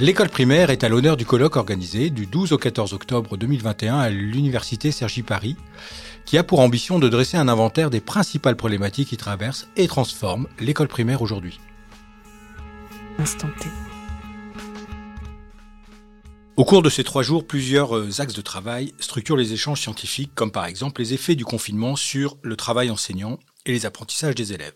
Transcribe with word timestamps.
L'école 0.00 0.30
primaire 0.30 0.70
est 0.70 0.82
à 0.82 0.88
l'honneur 0.88 1.18
du 1.18 1.26
colloque 1.26 1.56
organisé 1.56 2.08
du 2.08 2.24
12 2.24 2.52
au 2.52 2.56
14 2.56 2.94
octobre 2.94 3.36
2021 3.36 3.98
à 3.98 4.08
l'Université 4.08 4.92
Sergi 4.92 5.22
Paris, 5.22 5.56
qui 6.24 6.38
a 6.38 6.42
pour 6.42 6.60
ambition 6.60 6.98
de 6.98 7.06
dresser 7.10 7.36
un 7.36 7.48
inventaire 7.48 7.90
des 7.90 8.00
principales 8.00 8.56
problématiques 8.56 9.10
qui 9.10 9.18
traversent 9.18 9.68
et 9.76 9.88
transforment 9.88 10.46
l'école 10.58 10.88
primaire 10.88 11.20
aujourd'hui. 11.20 11.60
Au 16.56 16.64
cours 16.64 16.80
de 16.80 16.88
ces 16.88 17.04
trois 17.04 17.22
jours, 17.22 17.46
plusieurs 17.46 17.94
euh, 17.94 18.22
axes 18.22 18.32
de 18.32 18.40
travail 18.40 18.94
structurent 19.00 19.36
les 19.36 19.52
échanges 19.52 19.82
scientifiques, 19.82 20.34
comme 20.34 20.50
par 20.50 20.64
exemple 20.64 21.02
les 21.02 21.12
effets 21.12 21.34
du 21.34 21.44
confinement 21.44 21.94
sur 21.94 22.38
le 22.40 22.56
travail 22.56 22.90
enseignant 22.90 23.38
et 23.66 23.72
les 23.72 23.84
apprentissages 23.84 24.34
des 24.34 24.54
élèves. 24.54 24.72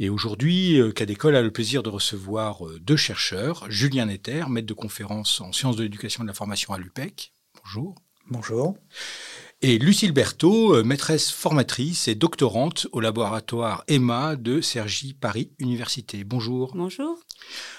Et 0.00 0.10
aujourd'hui, 0.10 0.80
euh, 0.80 0.92
Cadécole 0.92 1.34
a 1.34 1.42
le 1.42 1.50
plaisir 1.50 1.82
de 1.82 1.88
recevoir 1.88 2.64
euh, 2.64 2.78
deux 2.80 2.96
chercheurs, 2.96 3.68
Julien 3.68 4.06
Netter, 4.06 4.44
maître 4.48 4.68
de 4.68 4.74
conférence 4.74 5.40
en 5.40 5.52
sciences 5.52 5.74
de 5.74 5.82
l'éducation 5.82 6.22
et 6.22 6.26
de 6.26 6.28
la 6.28 6.34
formation 6.34 6.72
à 6.72 6.78
l'UPEC. 6.78 7.32
Bonjour. 7.64 7.96
Bonjour. 8.30 8.76
Et 9.60 9.76
Lucille 9.76 10.12
Berthaud, 10.12 10.76
euh, 10.76 10.84
maîtresse 10.84 11.32
formatrice 11.32 12.06
et 12.06 12.14
doctorante 12.14 12.86
au 12.92 13.00
laboratoire 13.00 13.82
EMA 13.88 14.36
de 14.36 14.60
Cergy 14.60 15.14
Paris 15.14 15.50
Université. 15.58 16.22
Bonjour. 16.22 16.76
Bonjour. 16.76 17.18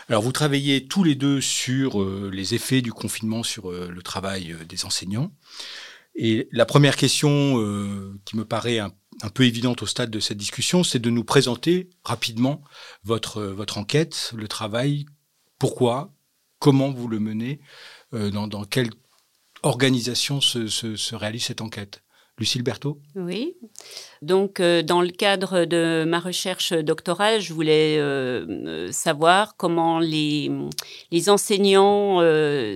Alors 0.10 0.22
vous 0.22 0.34
travaillez 0.34 0.88
tous 0.88 1.06
les 1.06 1.16
deux 1.16 1.40
sur 1.40 2.04
les 2.04 2.54
effets 2.54 2.82
du 2.82 2.92
confinement 2.92 3.44
sur 3.44 3.72
le 3.72 4.02
travail 4.02 4.58
des 4.68 4.84
enseignants. 4.84 5.32
Et 6.16 6.50
la 6.52 6.66
première 6.66 6.98
question 6.98 7.54
qui 8.26 8.36
me 8.36 8.44
paraît 8.44 8.80
un 8.80 8.92
un 9.22 9.30
peu 9.30 9.44
évidente 9.44 9.82
au 9.82 9.86
stade 9.86 10.10
de 10.10 10.20
cette 10.20 10.38
discussion, 10.38 10.84
c'est 10.84 11.00
de 11.00 11.10
nous 11.10 11.24
présenter 11.24 11.90
rapidement 12.04 12.62
votre, 13.04 13.44
votre 13.44 13.78
enquête, 13.78 14.32
le 14.36 14.48
travail, 14.48 15.06
pourquoi, 15.58 16.14
comment 16.60 16.92
vous 16.92 17.08
le 17.08 17.20
menez, 17.20 17.60
euh, 18.14 18.32
dans, 18.32 18.64
quelle 18.66 18.90
organisation 19.64 20.42
se 20.42 21.16
réalise 21.16 21.44
cette 21.44 21.62
enquête. 21.62 22.02
Lucille 22.40 22.64
Berthaud 22.64 22.98
Oui. 23.16 23.56
Donc, 24.22 24.60
euh, 24.60 24.82
dans 24.82 25.02
le 25.02 25.10
cadre 25.10 25.66
de 25.66 26.04
ma 26.06 26.20
recherche 26.20 26.74
doctorale, 26.74 27.40
je 27.42 27.54
voulais 27.54 27.98
euh, 27.98 28.46
euh, 28.50 28.92
savoir 28.92 29.56
comment 29.56 30.00
les, 30.00 30.52
les 31.12 31.30
enseignants 31.30 32.20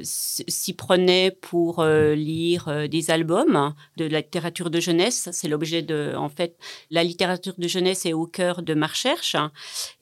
s'y 0.04 0.74
prenaient 0.74 1.32
pour 1.32 1.84
lire 1.84 2.88
des 2.90 3.12
albums 3.12 3.74
de 3.98 4.06
la 4.06 4.20
littérature 4.20 4.70
de 4.70 4.80
jeunesse. 4.80 5.30
C'est 5.32 5.48
l'objet 5.48 5.82
de, 5.82 6.14
en 6.16 6.30
fait, 6.30 6.58
la 6.92 7.04
littérature 7.04 7.54
de 7.58 7.68
jeunesse 7.68 8.06
est 8.06 8.14
au 8.14 8.26
cœur 8.26 8.62
de 8.62 8.74
ma 8.74 8.88
recherche. 8.88 9.36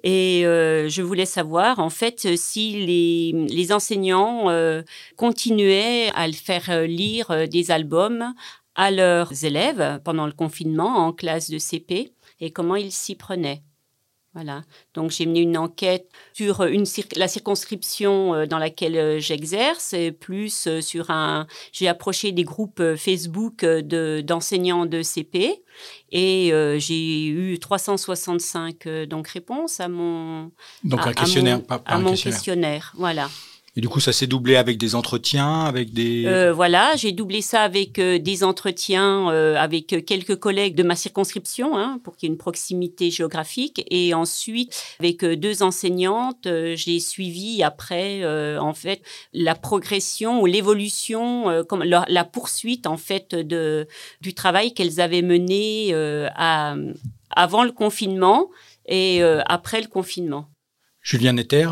Et 0.03 0.41
je 0.43 1.01
voulais 1.01 1.25
savoir, 1.25 1.79
en 1.79 1.89
fait, 1.89 2.35
si 2.35 2.85
les, 2.85 3.47
les 3.47 3.71
enseignants 3.71 4.47
continuaient 5.15 6.11
à 6.15 6.27
le 6.27 6.33
faire 6.33 6.83
lire 6.83 7.47
des 7.47 7.71
albums 7.71 8.33
à 8.75 8.91
leurs 8.91 9.43
élèves 9.43 9.99
pendant 10.03 10.25
le 10.25 10.31
confinement 10.31 10.97
en 11.07 11.13
classe 11.13 11.49
de 11.49 11.57
CP 11.57 12.13
et 12.39 12.51
comment 12.51 12.75
ils 12.75 12.91
s'y 12.91 13.15
prenaient. 13.15 13.63
Voilà. 14.33 14.61
Donc 14.93 15.11
j'ai 15.11 15.25
mené 15.25 15.41
une 15.41 15.57
enquête 15.57 16.09
sur 16.31 16.63
une 16.63 16.85
la 17.17 17.27
circonscription 17.27 18.33
euh, 18.33 18.45
dans 18.45 18.59
laquelle 18.59 18.95
euh, 18.95 19.19
j'exerce, 19.19 19.91
et 19.91 20.13
plus 20.13 20.67
euh, 20.67 20.79
sur 20.79 21.09
un. 21.09 21.47
J'ai 21.73 21.89
approché 21.89 22.31
des 22.31 22.45
groupes 22.45 22.81
Facebook 22.95 23.65
de 23.65 24.21
d'enseignants 24.25 24.85
de 24.85 25.03
CP 25.03 25.61
et 26.13 26.53
j'ai 26.77 27.27
eu 27.27 27.59
365 27.59 28.87
donc 29.09 29.27
réponses 29.27 29.81
à 29.81 29.89
mon. 29.89 30.51
Donc 30.85 31.05
un 31.05 31.13
questionnaire, 31.13 31.59
à 31.85 31.99
mon 31.99 32.15
questionnaire. 32.15 32.93
Voilà. 32.95 33.29
Et 33.77 33.79
du 33.79 33.87
coup, 33.87 34.01
ça 34.01 34.11
s'est 34.11 34.27
doublé 34.27 34.57
avec 34.57 34.77
des 34.77 34.95
entretiens, 34.95 35.61
avec 35.61 35.93
des... 35.93 36.25
Euh, 36.25 36.51
voilà, 36.51 36.97
j'ai 36.97 37.13
doublé 37.13 37.41
ça 37.41 37.61
avec 37.61 37.99
euh, 37.99 38.19
des 38.19 38.43
entretiens 38.43 39.31
euh, 39.31 39.55
avec 39.55 40.05
quelques 40.05 40.35
collègues 40.35 40.75
de 40.75 40.83
ma 40.83 40.97
circonscription, 40.97 41.77
hein, 41.77 41.97
pour 42.03 42.17
qu'il 42.17 42.27
y 42.27 42.29
ait 42.29 42.33
une 42.33 42.37
proximité 42.37 43.11
géographique. 43.11 43.85
Et 43.89 44.13
ensuite, 44.13 44.83
avec 44.99 45.23
deux 45.23 45.63
enseignantes, 45.63 46.49
j'ai 46.75 46.99
suivi 46.99 47.63
après, 47.63 48.25
en 48.57 48.73
fait, 48.73 49.01
la 49.31 49.55
progression 49.55 50.41
ou 50.41 50.45
l'évolution, 50.47 51.63
comme 51.69 51.83
la, 51.83 52.03
la, 52.09 52.25
poursuite, 52.25 52.87
en 52.87 52.97
fait, 52.97 53.33
de, 53.35 53.87
du 54.19 54.33
travail 54.33 54.73
qu'elles 54.73 54.99
avaient 54.99 55.21
mené 55.21 55.93
à, 56.35 56.75
avant 57.29 57.63
le 57.63 57.71
confinement 57.71 58.49
et 58.85 59.21
après 59.23 59.81
le 59.81 59.87
confinement. 59.87 60.49
Julien 61.01 61.33
Netter, 61.33 61.67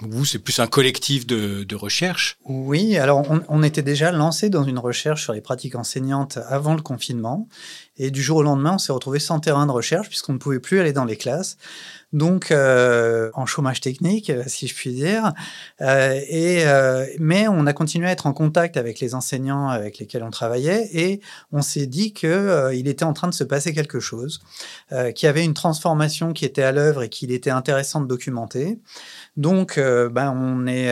vous, 0.00 0.26
c'est 0.26 0.38
plus 0.38 0.58
un 0.58 0.66
collectif 0.66 1.26
de, 1.26 1.64
de, 1.64 1.74
recherche 1.74 2.36
Oui, 2.44 2.98
alors 2.98 3.30
on, 3.30 3.42
on, 3.48 3.62
était 3.62 3.82
déjà 3.82 4.12
lancé 4.12 4.50
dans 4.50 4.62
une 4.62 4.78
recherche 4.78 5.22
sur 5.22 5.32
les 5.32 5.40
pratiques 5.40 5.74
enseignantes 5.74 6.38
avant 6.48 6.74
le 6.74 6.82
confinement. 6.82 7.48
Et 7.98 8.10
du 8.10 8.22
jour 8.22 8.38
au 8.38 8.42
lendemain, 8.42 8.74
on 8.74 8.78
s'est 8.78 8.92
retrouvé 8.92 9.18
sans 9.18 9.40
terrain 9.40 9.66
de 9.66 9.72
recherche 9.72 10.08
puisqu'on 10.08 10.34
ne 10.34 10.38
pouvait 10.38 10.60
plus 10.60 10.80
aller 10.80 10.92
dans 10.92 11.04
les 11.04 11.16
classes. 11.16 11.56
Donc, 12.12 12.50
euh, 12.50 13.30
en 13.34 13.46
chômage 13.46 13.80
technique, 13.80 14.30
euh, 14.30 14.44
si 14.46 14.68
je 14.68 14.74
puis 14.74 14.92
dire. 14.92 15.32
Euh, 15.80 16.18
et, 16.28 16.66
euh, 16.66 17.04
mais 17.18 17.48
on 17.48 17.66
a 17.66 17.72
continué 17.72 18.06
à 18.06 18.12
être 18.12 18.26
en 18.26 18.32
contact 18.32 18.76
avec 18.76 19.00
les 19.00 19.14
enseignants 19.14 19.68
avec 19.68 19.98
lesquels 19.98 20.22
on 20.22 20.30
travaillait 20.30 20.88
et 20.92 21.20
on 21.52 21.62
s'est 21.62 21.86
dit 21.86 22.12
qu'il 22.12 22.28
euh, 22.28 22.74
il 22.74 22.86
était 22.86 23.04
en 23.04 23.12
train 23.12 23.28
de 23.28 23.34
se 23.34 23.44
passer 23.44 23.74
quelque 23.74 24.00
chose, 24.00 24.40
qu'il 25.14 25.26
y 25.26 25.28
avait 25.28 25.44
une 25.44 25.54
transformation 25.54 26.32
qui 26.32 26.44
était 26.44 26.62
à 26.62 26.72
l'œuvre 26.72 27.02
et 27.02 27.08
qu'il 27.08 27.32
était 27.32 27.50
intéressant 27.50 28.00
de 28.00 28.06
documenter. 28.06 28.78
Donc, 29.36 29.78
ben, 29.78 30.32
on 30.34 30.66
est, 30.66 30.90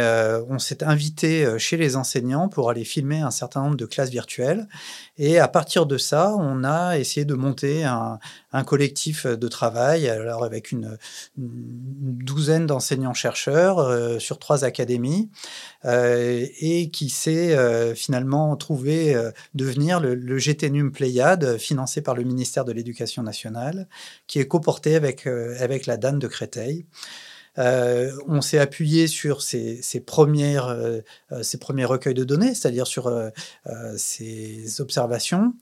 on 0.49 0.59
s'est 0.59 0.83
invité 0.85 1.59
chez 1.59 1.77
les 1.77 1.97
enseignants 1.97 2.49
pour 2.49 2.71
aller 2.71 2.85
filmer 2.85 3.21
un 3.21 3.31
certain 3.31 3.63
nombre 3.63 3.77
de 3.77 3.87
classes 3.87 4.11
virtuelles. 4.11 4.69
Et 5.17 5.39
à 5.39 5.47
partir 5.47 5.87
de 5.87 5.97
ça, 5.97 6.35
on 6.37 6.65
a 6.65 6.99
essayé 6.99 7.25
de 7.25 7.35
monter 7.35 7.85
un, 7.85 8.19
collectif 8.67 9.27
de 9.27 9.49
travail, 9.49 10.09
alors 10.09 10.45
avec 10.45 10.73
une, 10.73 10.99
douzaine 11.37 12.67
d'enseignants-chercheurs 12.67 13.79
euh, 13.79 14.19
sur 14.19 14.39
trois 14.39 14.65
académies, 14.65 15.31
euh, 15.85 16.47
et 16.61 16.91
qui 16.91 17.11
s'est 17.11 17.57
euh, 17.57 17.95
finalement 17.95 18.57
trouvé 18.57 19.17
devenir 19.55 20.01
le, 20.01 20.15
le, 20.15 20.39
GTNUM 20.39 20.91
Pléiade, 20.91 21.59
financé 21.59 22.01
par 22.01 22.15
le 22.15 22.25
ministère 22.25 22.65
de 22.65 22.73
l'Éducation 22.73 23.23
nationale, 23.23 23.89
qui 24.27 24.41
est 24.41 24.49
coporté 24.49 24.97
avec, 24.97 25.27
avec 25.27 25.87
la 25.87 25.97
DAN 25.97 26.15
de 26.15 26.27
Créteil. 26.27 26.87
Euh, 27.59 28.11
on 28.27 28.41
s'est 28.41 28.59
appuyé 28.59 29.07
sur 29.07 29.43
ces, 29.43 29.81
premières, 30.05 30.67
euh, 30.67 31.01
ces 31.43 31.59
premiers 31.59 31.85
recueils 31.85 32.15
de 32.15 32.25
données, 32.25 32.55
c'est-à-dire 32.55 32.87
sur 32.87 33.07
euh, 33.07 33.31
ces 33.97 34.81
observations, 34.81 35.55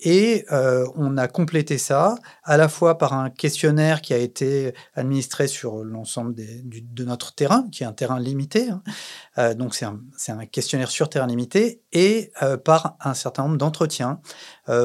et 0.00 0.44
on 0.50 1.16
a 1.16 1.26
complété 1.26 1.78
ça 1.78 2.16
à 2.44 2.56
la 2.56 2.68
fois 2.68 2.96
par 2.98 3.12
un 3.12 3.30
questionnaire 3.30 4.00
qui 4.00 4.14
a 4.14 4.18
été 4.18 4.72
administré 4.94 5.48
sur 5.48 5.82
l'ensemble 5.82 6.34
de 6.36 7.04
notre 7.04 7.34
terrain, 7.34 7.66
qui 7.72 7.82
est 7.82 7.86
un 7.86 7.92
terrain 7.92 8.20
limité, 8.20 8.68
hein. 9.36 9.54
donc 9.54 9.74
c'est 9.74 9.84
un, 9.84 10.46
questionnaire 10.46 10.90
sur 10.90 11.08
terrain 11.08 11.26
limité, 11.26 11.82
et 11.92 12.30
par 12.64 12.96
un 13.00 13.14
certain 13.14 13.44
nombre 13.44 13.56
d'entretiens 13.56 14.20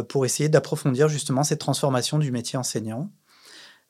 pour 0.09 0.25
essayer 0.25 0.49
d'approfondir 0.49 1.07
justement 1.07 1.43
cette 1.43 1.59
transformation 1.59 2.17
du 2.17 2.31
métier 2.31 2.57
enseignant. 2.57 3.11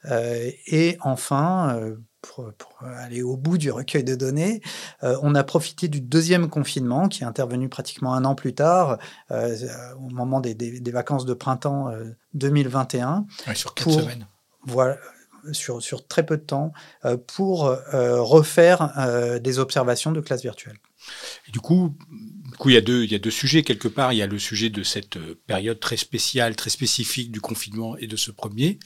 Euh, 0.06 0.50
et 0.68 0.98
enfin, 1.02 1.76
euh, 1.76 1.96
pour, 2.22 2.52
pour, 2.58 2.78
aller 2.84 3.22
au 3.22 3.38
bout 3.38 3.58
du 3.58 3.72
recueil 3.72 4.04
de 4.04 4.16
données, 4.16 4.62
euh, 5.04 5.18
on 5.22 5.36
a 5.36 5.44
profité 5.44 5.88
du 5.88 6.02
deuxième 6.02 6.50
confinement 6.50 7.08
qui 7.08 7.24
est 7.24 7.26
intervenu 7.26 7.70
pratiquement 7.70 8.14
un 8.14 8.26
an 8.26 8.36
plus 8.36 8.54
tard, 8.54 8.98
euh, 9.32 9.56
au 9.98 10.10
moment 10.10 10.40
des, 10.40 10.54
des, 10.54 10.80
des, 10.80 10.92
vacances 10.92 11.26
de 11.26 11.34
printemps 11.34 11.92
2021. 12.34 13.26
Ouais, 13.48 13.56
sur 13.56 13.74
quatre 13.74 13.84
pour, 13.84 14.02
semaines. 14.02 14.28
Voilà. 14.64 14.98
Sur, 15.52 15.82
sur, 15.82 16.08
très 16.08 16.24
peu 16.24 16.38
de 16.38 16.44
temps 16.44 16.72
pour 17.26 17.76
refaire 17.92 19.40
des 19.42 19.58
observations 19.58 20.12
de 20.12 20.22
classe 20.22 20.44
virtuelle. 20.44 20.78
Et 21.48 21.52
du 21.52 21.60
coup, 21.60 21.98
du 22.12 22.58
coup, 22.58 22.70
il 22.70 22.76
y, 22.76 22.78
a 22.78 22.82
deux, 22.82 23.04
il 23.06 23.12
y 23.12 23.16
a 23.16 23.20
deux 23.20 23.32
sujets 23.32 23.64
quelque 23.64 23.88
part. 23.88 24.14
Il 24.14 24.18
y 24.18 24.22
a 24.22 24.28
le 24.28 24.38
sujet 24.38 24.70
de 24.70 24.84
cette 24.84 25.18
période 25.48 25.80
très 25.80 25.98
spéciale, 25.98 26.56
très 26.56 26.70
spécifique 26.70 27.32
du 27.32 27.42
confinement 27.42 27.98
et 27.98 28.06
de 28.06 28.16
ce 28.16 28.30
premier. 28.30 28.78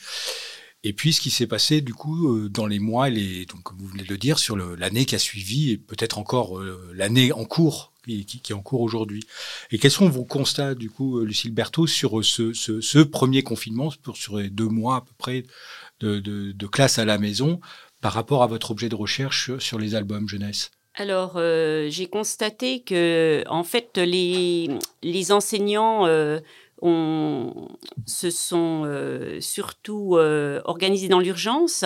Et 0.86 0.94
puis 0.94 1.14
ce 1.14 1.20
qui 1.20 1.32
s'est 1.32 1.48
passé 1.48 1.82
du 1.82 1.96
coup 1.96 2.32
euh, 2.32 2.48
dans 2.48 2.68
les 2.68 2.78
mois, 2.78 3.10
les, 3.10 3.48
donc 3.48 3.64
comme 3.64 3.78
vous 3.80 3.88
venez 3.88 4.04
de 4.04 4.10
le 4.10 4.20
dire, 4.20 4.38
sur 4.38 4.56
l'année 4.56 5.06
qui 5.06 5.16
a 5.16 5.20
suivi 5.20 5.72
et 5.72 5.78
peut-être 5.78 6.20
encore 6.20 6.60
euh, 6.60 6.92
l'année 6.94 7.32
en 7.32 7.44
cours 7.44 7.92
qui, 8.06 8.40
est 8.48 8.54
en 8.54 8.62
cours 8.62 8.82
aujourd'hui. 8.82 9.24
Et 9.72 9.80
quels 9.80 9.90
sont 9.90 10.08
vos 10.08 10.26
constats 10.26 10.76
du 10.76 10.92
coup, 10.92 11.18
euh, 11.18 11.26
Lucille 11.26 11.52
Berthaud, 11.52 11.88
sur 11.88 12.24
ce, 12.24 13.02
premier 13.02 13.42
confinement, 13.42 13.92
pour, 14.04 14.16
sur 14.16 14.38
les 14.38 14.52
deux 14.52 14.68
mois 14.68 14.98
à 14.98 15.02
peu 15.02 15.14
près 15.18 15.44
de, 16.02 16.68
classe 16.68 17.00
à 17.00 17.06
la 17.06 17.18
maison, 17.18 17.60
par 18.02 18.14
rapport 18.14 18.44
à 18.44 18.48
votre 18.48 18.70
objet 18.70 18.88
de 18.88 18.96
recherche 18.96 19.58
sur 19.58 19.80
les 19.80 19.96
albums 19.96 20.30
jeunesse? 20.30 20.70
Alors, 20.94 21.40
j'ai 21.40 22.08
constaté 22.12 22.84
que, 22.84 23.44
en 23.48 23.64
fait, 23.64 23.98
les, 23.98 24.70
les 25.02 25.32
enseignants 25.32 26.06
on 26.82 27.70
se 28.06 28.30
sont 28.30 28.84
euh, 28.86 29.40
surtout 29.40 30.18
euh, 30.18 30.62
organisés 30.66 31.08
dans 31.08 31.20
l'urgence 31.20 31.86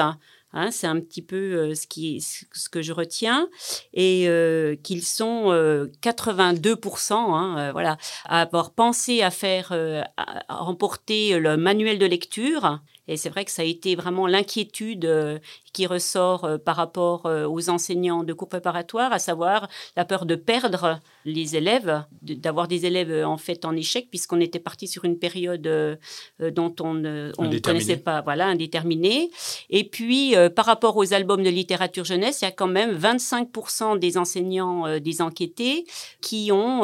Hein, 0.51 0.71
c'est 0.71 0.87
un 0.87 0.99
petit 0.99 1.21
peu 1.21 1.75
ce, 1.75 1.85
qui, 1.85 2.21
ce 2.21 2.69
que 2.69 2.81
je 2.81 2.91
retiens. 2.91 3.47
Et 3.93 4.27
qu'ils 4.81 5.03
sont 5.03 5.51
82% 6.01 7.13
hein, 7.13 7.71
voilà, 7.71 7.99
à 8.25 8.41
avoir 8.41 8.71
pensé 8.71 9.21
à 9.21 9.29
faire 9.29 9.71
à 10.17 10.55
remporter 10.55 11.37
le 11.37 11.55
manuel 11.55 11.99
de 11.99 12.07
lecture 12.07 12.79
et 13.09 13.17
c'est 13.17 13.29
vrai 13.29 13.43
que 13.43 13.51
ça 13.51 13.63
a 13.63 13.65
été 13.65 13.95
vraiment 13.95 14.27
l'inquiétude 14.27 15.05
euh, 15.05 15.39
qui 15.71 15.85
ressort 15.85 16.45
euh, 16.45 16.57
par 16.57 16.75
rapport 16.75 17.25
euh, 17.25 17.47
aux 17.47 17.69
enseignants 17.69 18.23
de 18.23 18.33
cours 18.33 18.49
préparatoires, 18.49 19.11
à 19.11 19.19
savoir 19.19 19.67
la 19.95 20.05
peur 20.05 20.25
de 20.25 20.35
perdre 20.35 20.99
les 21.25 21.55
élèves, 21.55 22.03
d'avoir 22.21 22.67
des 22.67 22.85
élèves 22.85 23.25
en 23.25 23.37
fait 23.37 23.65
en 23.65 23.75
échec, 23.75 24.07
puisqu'on 24.09 24.39
était 24.39 24.59
parti 24.59 24.87
sur 24.87 25.05
une 25.05 25.17
période 25.19 25.61
dont 26.39 26.75
on 26.79 26.93
ne 26.93 27.59
connaissait 27.59 27.97
pas, 27.97 28.21
voilà, 28.21 28.47
indéterminée. 28.47 29.29
Et 29.69 29.83
puis, 29.83 30.33
par 30.55 30.65
rapport 30.65 30.97
aux 30.97 31.13
albums 31.13 31.43
de 31.43 31.49
littérature 31.49 32.05
jeunesse, 32.05 32.41
il 32.41 32.45
y 32.45 32.47
a 32.47 32.51
quand 32.51 32.67
même 32.67 32.97
25% 32.97 33.99
des 33.99 34.17
enseignants 34.17 34.99
des 34.99 35.21
enquêtés 35.21 35.85
qui 36.21 36.51
ont 36.51 36.83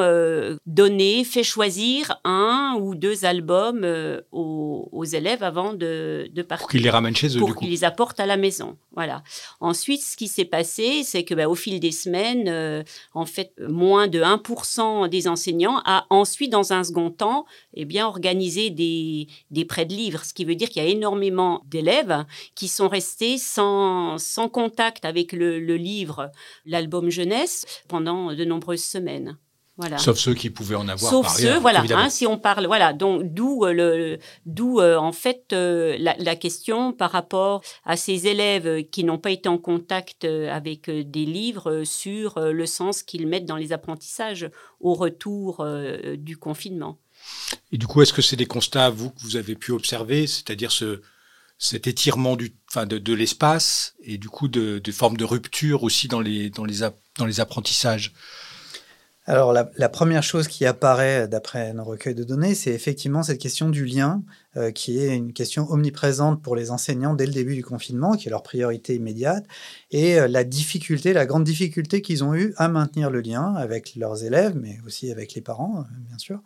donné, 0.66 1.24
fait 1.24 1.44
choisir 1.44 2.20
un 2.24 2.78
ou 2.80 2.96
deux 2.96 3.26
albums 3.26 3.88
aux, 4.32 4.90
aux 4.92 5.06
élèves 5.06 5.44
avant 5.44 5.74
de 5.74 5.86
de, 6.34 6.42
Pour 6.42 6.70
qu'ils 6.70 6.84
les 6.84 6.90
ramènent 6.90 7.16
chez 7.16 7.36
eux, 7.36 7.40
Pour 7.40 7.56
qu'ils 7.56 7.70
les 7.70 7.84
apportent 7.84 8.20
à 8.20 8.26
la 8.26 8.38
maison. 8.38 8.78
Voilà. 8.92 9.24
Ensuite, 9.60 10.02
ce 10.02 10.16
qui 10.16 10.28
s'est 10.28 10.46
passé, 10.46 11.04
c'est 11.04 11.24
que 11.26 11.34
bah, 11.34 11.50
au 11.50 11.56
fil 11.56 11.80
des 11.80 11.92
semaines, 11.92 12.48
euh, 12.48 12.84
en 13.14 13.26
fait, 13.26 13.54
moins 13.60 14.08
de 14.08 14.22
1% 14.22 15.10
des 15.10 15.28
enseignants 15.28 15.82
a 15.84 16.06
ensuite, 16.10 16.52
dans 16.52 16.72
un 16.72 16.84
second 16.84 17.12
temps, 17.12 17.46
eh 17.74 17.84
bien, 17.84 18.08
organisé 18.08 18.70
des, 18.70 19.28
des 19.52 19.66
prêts 19.66 19.86
de 19.86 19.94
livres. 19.94 20.24
Ce 20.24 20.34
qui 20.34 20.46
veut 20.46 20.56
dire 20.56 20.70
qu'il 20.70 20.82
y 20.82 20.86
a 20.86 20.90
énormément 20.90 21.62
d'élèves 21.66 22.26
qui 22.56 22.70
sont 22.70 22.88
restés 22.88 23.38
sans, 23.38 24.18
sans 24.18 24.48
contact 24.48 25.04
avec 25.04 25.34
le, 25.34 25.60
le 25.60 25.76
livre, 25.76 26.32
l'album 26.66 27.10
jeunesse, 27.10 27.66
pendant 27.90 28.34
de 28.34 28.46
nombreuses 28.46 28.84
semaines. 28.84 29.38
Sauf 29.98 30.18
ceux 30.18 30.34
qui 30.34 30.50
pouvaient 30.50 30.76
en 30.76 30.88
avoir. 30.88 31.12
Sauf 31.12 31.38
ceux, 31.38 31.60
voilà. 31.60 31.84
Hein, 31.90 32.10
si 32.10 32.26
on 32.26 32.38
parle, 32.38 32.66
voilà. 32.66 32.94
Donc 32.94 33.24
d'où 33.34 33.66
euh, 33.66 33.74
le, 33.74 34.20
d'où 34.46 34.80
euh, 34.80 34.96
en 34.96 35.12
fait 35.12 35.52
euh, 35.52 35.98
la, 36.00 36.36
question 36.36 36.94
par 36.94 37.12
rapport 37.12 37.62
à 37.84 37.98
ces 37.98 38.28
élèves 38.28 38.86
qui 38.90 39.04
n'ont 39.04 39.18
pas 39.18 39.32
été 39.32 39.50
en 39.50 39.58
contact 39.58 40.26
avec 40.26 40.90
des 40.90 41.26
livres 41.26 41.84
sur 41.84 42.40
le 42.40 42.66
sens 42.66 43.04
qu'ils 43.04 43.28
mettent 43.28 43.46
dans 43.46 43.56
les 43.58 43.74
apprentissages 43.74 44.50
au 44.80 44.94
retour 44.94 45.66
du 46.18 46.38
confinement. 46.38 46.98
Et 47.72 47.78
du 47.78 47.88
coup, 47.88 48.02
est-ce 48.02 48.14
que 48.14 48.22
c'est 48.22 48.36
des 48.36 48.46
constats 48.46 48.90
vous 48.90 49.10
que 49.10 49.22
vous 49.22 49.36
avez 49.36 49.56
pu 49.56 49.72
observer, 49.72 50.28
c'est-à-dire 50.28 50.72
ce 50.72 51.02
cet 51.58 51.88
étirement 51.88 52.36
du, 52.36 52.54
enfin 52.70 52.86
de, 52.86 52.98
de 52.98 53.14
l'espace 53.14 53.96
et 54.04 54.18
du 54.18 54.28
coup 54.28 54.50
de, 54.50 54.80
de 54.80 54.92
formes 54.92 55.16
de 55.16 55.24
rupture 55.24 55.84
aussi 55.84 56.10
dans 56.10 56.20
les 56.20 56.50
dans 56.50 56.66
les 56.66 56.80
dans 57.18 57.26
les 57.26 57.40
apprentissages? 57.40 58.14
Alors 59.28 59.54
la, 59.54 59.90
première 59.90 60.22
chose 60.22 60.48
qui 60.48 60.66
apparaît 60.66 61.28
d'après 61.28 61.74
nos 61.74 61.84
recueils 61.84 62.14
de 62.14 62.24
données, 62.24 62.54
c'est 62.54 62.72
effectivement 62.72 63.24
cette 63.24 63.40
question 63.40 63.70
du 63.70 63.84
lien, 63.84 64.22
euh, 64.56 64.70
qui 64.72 65.00
est 65.00 65.16
une 65.16 65.34
question 65.34 65.68
omniprésente 65.72 66.44
pour 66.44 66.56
les 66.56 66.70
enseignants 66.70 67.16
dès 67.16 67.26
le 67.26 67.34
début 67.34 67.56
du 67.56 67.64
confinement, 67.64 68.16
qui 68.18 68.28
est 68.28 68.30
leur 68.30 68.44
priorité 68.44 68.94
immédiate, 68.94 69.44
et 69.90 70.20
euh, 70.20 70.28
la 70.28 70.44
difficulté, 70.44 71.12
la 71.12 71.26
grande 71.26 71.44
difficulté 71.44 72.04
qu'ils 72.04 72.24
ont 72.24 72.36
eu 72.36 72.54
à 72.58 72.68
maintenir 72.68 73.10
le 73.10 73.22
lien 73.22 73.56
avec 73.56 73.96
leurs 73.96 74.24
élèves, 74.24 74.56
mais 74.56 74.78
aussi 74.86 75.12
avec 75.12 75.34
les 75.34 75.42
parents, 75.42 75.80
euh, 75.80 75.84
bien 76.08 76.20
sûr, 76.20 76.42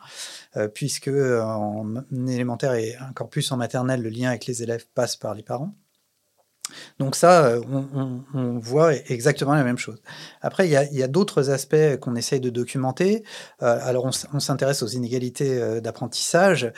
puisque 0.73 1.09
en 1.09 1.95
élémentaire 2.27 2.73
et 2.75 2.95
encore 3.09 3.29
plus 3.29 3.51
en 3.51 3.57
maternelle, 3.57 4.01
le 4.01 4.09
lien 4.09 4.29
avec 4.29 4.45
les 4.45 4.63
élèves 4.63 4.85
passe 4.93 5.17
par 5.17 5.33
les 5.35 5.43
parents. 5.43 5.73
Donc 6.99 7.15
ça, 7.15 7.45
euh, 7.45 7.61
on, 8.33 8.59
voit 8.59 8.93
exactement 8.93 9.53
la 9.53 9.63
même 9.63 9.77
chose. 9.77 10.01
Après, 10.41 10.67
il 10.67 10.71
y 10.71 11.03
a, 11.03 11.07
d'autres 11.07 11.49
aspects 11.49 11.97
qu'on 12.01 12.15
essaye 12.15 12.39
de 12.39 12.49
documenter. 12.49 13.23
Euh, 13.61 13.79
alors, 13.81 14.09
on, 14.33 14.39
s'intéresse 14.39 14.83
aux 14.83 14.87
inégalités 14.87 15.61
euh, 15.61 15.81
d'apprentissage 15.81 16.71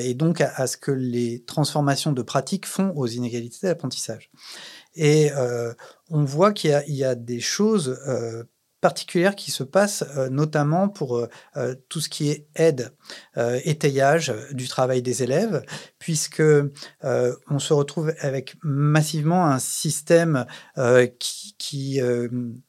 et 0.00 0.14
donc 0.14 0.40
à, 0.40 0.66
ce 0.66 0.76
que 0.76 0.90
les 0.90 1.42
transformations 1.44 2.12
de 2.12 2.22
pratique 2.22 2.66
font 2.66 2.92
aux 2.96 3.06
inégalités 3.06 3.66
d'apprentissage. 3.66 4.30
Et 4.94 5.30
on 6.10 6.24
voit 6.24 6.52
qu'il 6.52 6.70
y, 6.88 7.04
a 7.04 7.14
des 7.14 7.40
choses 7.40 7.98
particulière 8.86 9.34
qui 9.34 9.50
se 9.50 9.64
passe 9.64 10.04
euh, 10.16 10.28
notamment 10.28 10.88
pour 10.88 11.16
euh, 11.16 11.28
euh, 11.56 11.74
tout 11.88 12.00
ce 12.00 12.08
qui 12.08 12.30
est 12.30 12.46
aide, 12.54 12.92
étayage 13.64 14.32
du 14.52 14.68
travail 14.68 15.02
des 15.02 15.24
élèves, 15.24 15.64
puisque 15.98 16.42
on 17.02 17.58
se 17.58 17.72
retrouve 17.72 18.14
avec 18.20 18.56
massivement 18.62 19.46
un 19.46 19.58
système 19.58 20.46
qui, 21.18 22.00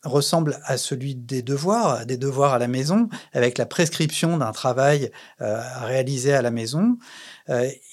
ressemble 0.04 0.60
à 0.64 0.78
celui 0.78 1.16
des 1.16 1.42
devoirs, 1.42 2.06
des 2.06 2.18
devoirs 2.18 2.54
à 2.54 2.60
la 2.60 2.68
maison, 2.68 3.10
avec 3.34 3.58
la 3.58 3.66
prescription 3.66 4.38
d'un 4.38 4.52
travail 4.52 5.12
à 5.40 5.86
réaliser 5.86 6.34
à 6.34 6.42
la 6.42 6.52
maison, 6.52 6.98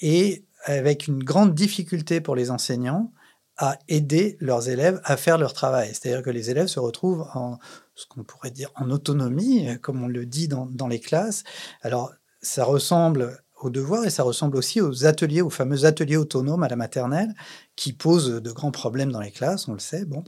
et 0.02 0.44
avec 0.64 1.06
une 1.06 1.22
grande 1.22 1.54
difficulté 1.54 2.20
pour 2.20 2.34
les 2.34 2.50
enseignants 2.50 3.12
à 3.56 3.78
aider 3.88 4.36
leurs 4.40 4.68
élèves 4.68 5.00
à 5.04 5.16
faire 5.16 5.38
leur 5.38 5.52
travail. 5.52 5.88
C'est-à-dire 5.88 6.22
que 6.22 6.30
les 6.30 6.50
élèves 6.50 6.66
se 6.66 6.80
retrouvent 6.80 7.26
en 7.34 7.58
ce 7.94 8.06
qu'on 8.06 8.24
pourrait 8.24 8.50
dire 8.50 8.70
en 8.76 8.90
autonomie, 8.90 9.68
comme 9.80 10.02
on 10.02 10.08
le 10.08 10.26
dit 10.26 10.48
dans, 10.48 10.88
les 10.88 11.00
classes. 11.00 11.44
Alors, 11.82 12.12
ça 12.42 12.64
ressemble 12.64 13.38
aux 13.60 13.70
devoirs 13.70 14.04
et 14.04 14.10
ça 14.10 14.22
ressemble 14.22 14.56
aussi 14.56 14.80
aux 14.80 15.06
ateliers, 15.06 15.42
aux 15.42 15.50
fameux 15.50 15.84
ateliers 15.84 16.16
autonomes 16.16 16.62
à 16.62 16.68
la 16.68 16.76
maternelle, 16.76 17.34
qui 17.76 17.92
posent 17.92 18.42
de 18.42 18.52
grands 18.52 18.72
problèmes 18.72 19.12
dans 19.12 19.20
les 19.20 19.30
classes, 19.30 19.68
on 19.68 19.72
le 19.72 19.78
sait. 19.78 20.04
Bon. 20.04 20.24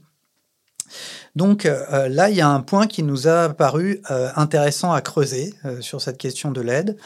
Donc 1.35 1.67
euh, 1.67 2.09
là, 2.09 2.31
il 2.31 2.37
y 2.37 2.41
a 2.41 2.49
un 2.49 2.61
point 2.61 2.87
qui 2.87 3.03
nous 3.03 3.27
a 3.27 3.49
paru 3.49 4.01
euh, 4.11 4.31
intéressant 4.37 4.93
à 4.93 5.01
creuser 5.01 5.53
euh, 5.65 5.81
sur 5.81 6.01
cette 6.01 6.19
question 6.19 6.53
de 6.53 6.61
l'aide 6.61 6.97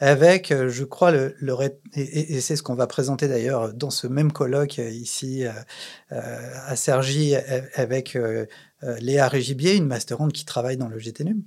avec, 0.00 0.52
euh, 0.52 0.68
je 0.68 0.84
crois, 0.84 1.10
le, 1.10 1.34
et, 1.94 2.40
c'est 2.40 2.56
ce 2.56 2.62
qu'on 2.62 2.74
va 2.74 2.86
présenter 2.86 3.26
d'ailleurs 3.26 3.74
dans 3.74 3.90
ce 3.90 4.06
même 4.06 4.32
colloque 4.32 4.78
euh, 4.78 4.88
ici 4.88 5.44
euh, 5.44 5.52
à 6.66 6.76
Sergi 6.76 7.34
avec 7.74 8.16
Léa 9.00 9.28
Régibier, 9.28 9.76
une 9.76 9.86
masterande 9.86 10.32
qui 10.32 10.44
travaille 10.44 10.76
dans 10.76 10.88
le 10.88 10.98
GTNUM, 10.98 11.42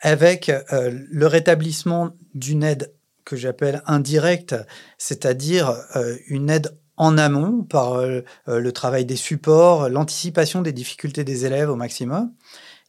avec 0.00 0.52
le 0.70 1.26
rétablissement 1.26 2.10
d'une 2.34 2.62
aide 2.62 2.92
que 3.24 3.36
j'appelle 3.36 3.82
indirecte, 3.86 4.54
c'est-à-dire 4.98 5.74
une 6.28 6.50
aide 6.50 6.76
en 6.96 7.18
amont 7.18 7.62
par 7.62 8.00
le 8.04 8.70
travail 8.72 9.04
des 9.04 9.16
supports, 9.16 9.88
l'anticipation 9.88 10.62
des 10.62 10.72
difficultés 10.72 11.24
des 11.24 11.44
élèves 11.44 11.70
au 11.70 11.76
maximum, 11.76 12.32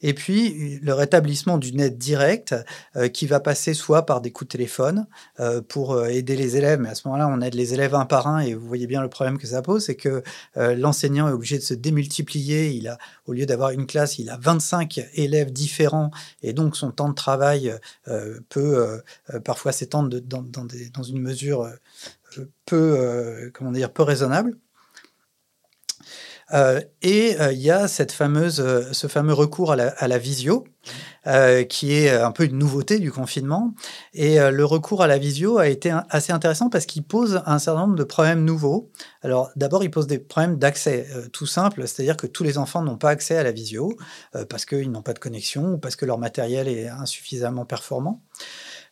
et 0.01 0.13
puis 0.13 0.79
le 0.79 0.93
rétablissement 0.93 1.57
d'une 1.57 1.79
aide 1.79 1.97
directe 1.97 2.55
euh, 2.95 3.07
qui 3.07 3.25
va 3.25 3.39
passer 3.39 3.73
soit 3.73 4.05
par 4.05 4.21
des 4.21 4.31
coups 4.31 4.47
de 4.47 4.51
téléphone 4.51 5.07
euh, 5.39 5.61
pour 5.61 5.93
euh, 5.93 6.07
aider 6.07 6.35
les 6.35 6.55
élèves, 6.55 6.79
mais 6.79 6.89
à 6.89 6.95
ce 6.95 7.07
moment-là, 7.07 7.27
on 7.27 7.41
aide 7.41 7.55
les 7.55 7.73
élèves 7.73 7.95
un 7.95 8.05
par 8.05 8.27
un 8.27 8.39
et 8.39 8.53
vous 8.53 8.67
voyez 8.67 8.87
bien 8.87 9.01
le 9.01 9.09
problème 9.09 9.37
que 9.37 9.47
ça 9.47 9.61
pose, 9.61 9.85
c'est 9.85 9.95
que 9.95 10.23
l'enseignant 10.55 11.27
est 11.27 11.31
obligé 11.31 11.57
de 11.57 11.63
se 11.63 11.73
démultiplier. 11.73 12.71
Il 12.71 12.87
a, 12.87 12.97
au 13.25 13.33
lieu 13.33 13.45
d'avoir 13.45 13.71
une 13.71 13.87
classe, 13.87 14.19
il 14.19 14.29
a 14.29 14.37
25 14.37 14.99
élèves 15.13 15.51
différents 15.51 16.11
et 16.41 16.53
donc 16.53 16.75
son 16.75 16.91
temps 16.91 17.09
de 17.09 17.15
travail 17.15 17.73
peut 18.49 19.01
parfois 19.43 19.71
s'étendre 19.71 20.19
dans, 20.19 21.03
une 21.03 21.21
mesure 21.21 21.69
peu, 22.65 23.51
comment 23.53 23.71
dire, 23.71 23.91
peu 23.91 24.03
raisonnable. 24.03 24.57
Euh, 26.53 26.81
et 27.01 27.39
euh, 27.39 27.51
il 27.51 27.59
y 27.59 27.71
a 27.71 27.87
cette 27.87 28.11
fameuse, 28.11 28.61
euh, 28.61 28.83
ce 28.93 29.07
fameux 29.07 29.33
recours 29.33 29.71
à 29.71 29.75
la, 29.75 30.17
visio, 30.17 30.65
qui 31.67 31.93
est 31.93 32.09
un 32.09 32.31
peu 32.31 32.45
une 32.45 32.57
nouveauté 32.57 32.99
du 32.99 33.11
confinement. 33.11 33.73
Et 34.13 34.39
le 34.39 34.63
recours 34.63 35.03
à 35.03 35.07
la 35.07 35.17
visio 35.17 35.57
a 35.57 35.67
été 35.67 35.93
assez 36.09 36.31
intéressant 36.31 36.69
parce 36.69 36.85
qu'il 36.85 37.03
pose 37.03 37.41
un 37.45 37.59
certain 37.59 37.81
nombre 37.81 37.95
de 37.95 38.05
problèmes 38.05 38.45
nouveaux. 38.45 38.89
Alors 39.21 39.51
d'abord, 39.57 39.83
il 39.83 39.91
pose 39.91 40.07
des 40.07 40.19
problèmes 40.19 40.57
d'accès, 40.57 41.05
tout 41.33 41.45
simple, 41.45 41.85
c'est-à-dire 41.85 42.15
que 42.15 42.27
tous 42.27 42.43
les 42.43 42.57
enfants 42.57 42.81
n'ont 42.81 42.97
pas 42.97 43.09
accès 43.09 43.35
à 43.35 43.43
la 43.43 43.51
visio 43.51 43.97
parce 44.49 44.65
qu'ils 44.65 44.89
n'ont 44.89 45.01
pas 45.01 45.13
de 45.13 45.19
connexion 45.19 45.73
ou 45.73 45.77
parce 45.77 45.97
que 45.97 46.05
leur 46.05 46.17
matériel 46.17 46.69
est 46.69 46.87
insuffisamment 46.87 47.65
performant. 47.65 48.23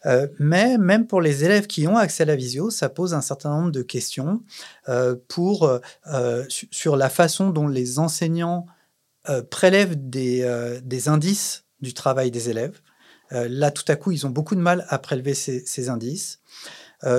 Euh, 0.05 0.27
mais 0.39 0.77
même 0.77 1.07
pour 1.07 1.21
les 1.21 1.43
élèves 1.43 1.67
qui 1.67 1.87
ont 1.87 1.97
accès 1.97 2.23
à 2.23 2.25
la 2.25 2.35
visio, 2.35 2.69
ça 2.69 2.89
pose 2.89 3.13
un 3.13 3.21
certain 3.21 3.49
nombre 3.49 3.71
de 3.71 3.81
questions 3.81 4.41
euh, 4.89 5.15
pour, 5.27 5.69
euh, 6.07 6.43
sur 6.49 6.95
la 6.95 7.09
façon 7.09 7.49
dont 7.49 7.67
les 7.67 7.99
enseignants 7.99 8.65
prélèvent 9.49 9.95
des, 9.97 11.07
indices 11.07 11.65
du 11.81 11.95
travail 11.95 12.29
des 12.29 12.51
élèves. 12.51 12.79
là, 13.31 13.71
tout 13.71 13.83
à 13.87 13.95
coup, 13.95 14.11
ils 14.11 14.27
ont 14.27 14.29
beaucoup 14.29 14.53
de 14.53 14.61
mal 14.61 14.85
à 14.89 14.99
prélever 14.99 15.33
ces 15.33 15.89
indices. 15.89 16.41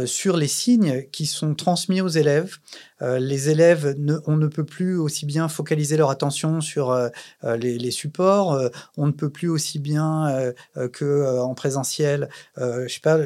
Sur 0.05 0.37
les 0.37 0.49
signes 0.49 1.05
qui 1.13 1.27
sont 1.27 1.55
transmis 1.55 2.01
aux 2.01 2.09
élèves. 2.09 2.57
les 3.01 3.51
élèves, 3.51 3.95
on 4.27 4.37
ne 4.37 4.47
peut 4.47 4.65
plus 4.65 4.97
aussi 4.97 5.27
bien 5.27 5.49
focaliser 5.49 5.97
leur 5.97 6.11
attention 6.11 6.61
sur 6.61 6.97
les, 7.43 7.91
supports, 7.91 8.61
on 8.97 9.07
ne 9.07 9.13
peut 9.13 9.31
plus 9.31 9.49
aussi 9.49 9.79
bien 9.79 10.53
que 10.93 11.39
en 11.39 11.55
présentiel, 11.55 12.29
je 12.57 12.89
sais 12.89 13.01
pas, 13.01 13.19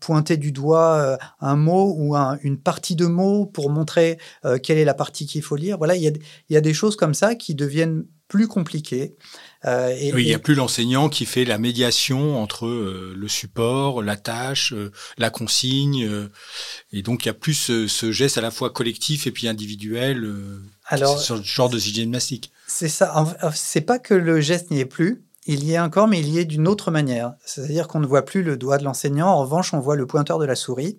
pointer 0.00 0.36
du 0.36 0.52
doigt 0.52 1.18
un 1.40 1.56
mot 1.56 1.94
ou 1.96 2.16
une 2.42 2.58
partie 2.58 2.96
de 2.96 3.06
mot 3.06 3.46
pour 3.46 3.70
montrer 3.70 4.18
quelle 4.62 4.78
est 4.78 4.84
la 4.84 4.94
partie 4.94 5.26
qu'il 5.26 5.42
faut 5.42 5.56
lire. 5.56 5.78
Voilà, 5.78 5.96
il 5.96 6.18
y 6.50 6.56
a 6.56 6.60
des 6.60 6.74
choses 6.74 6.96
comme 6.96 7.14
ça 7.14 7.34
qui 7.34 7.54
deviennent 7.54 8.04
plus 8.28 8.48
compliquées. 8.48 9.16
Euh, 9.66 9.94
oui, 10.12 10.24
il 10.24 10.26
n'y 10.26 10.34
a 10.34 10.38
plus 10.38 10.54
l'enseignant 10.54 11.08
qui 11.08 11.24
fait 11.24 11.44
la 11.44 11.58
médiation 11.58 12.40
entre 12.40 12.66
euh, 12.66 13.14
le 13.16 13.28
support, 13.28 14.02
la 14.02 14.16
tâche, 14.16 14.72
euh, 14.74 14.92
la 15.16 15.30
consigne, 15.30 16.28
et 16.92 17.02
donc 17.02 17.24
il 17.24 17.28
y 17.28 17.30
a 17.30 17.34
plus 17.34 17.54
ce, 17.54 18.12
geste 18.12 18.36
à 18.36 18.40
la 18.40 18.50
fois 18.50 18.70
collectif 18.70 19.26
et 19.26 19.30
puis 19.30 19.48
individuel. 19.48 20.30
Alors, 20.86 21.18
ce 21.18 21.42
genre 21.42 21.70
de 21.70 21.78
gymnastique. 21.78 22.52
C'est 22.66 22.88
ça. 22.88 23.36
C'est 23.54 23.80
pas 23.80 23.98
que 23.98 24.14
le 24.14 24.40
geste 24.40 24.70
n'y 24.70 24.80
est 24.80 24.86
plus. 24.86 25.24
Il 25.46 25.64
y 25.64 25.72
est 25.72 25.78
encore, 25.78 26.08
mais 26.08 26.20
il 26.20 26.28
y 26.28 26.38
est 26.38 26.44
d'une 26.46 26.66
autre 26.66 26.90
manière. 26.90 27.34
C'est-à-dire 27.44 27.86
qu'on 27.86 28.00
ne 28.00 28.06
voit 28.06 28.24
plus 28.24 28.42
le 28.42 28.56
doigt 28.56 28.78
de 28.78 28.84
l'enseignant. 28.84 29.28
En 29.28 29.40
revanche, 29.40 29.74
on 29.74 29.80
voit 29.80 29.96
le 29.96 30.06
pointeur 30.06 30.38
de 30.38 30.46
la 30.46 30.56
souris. 30.56 30.98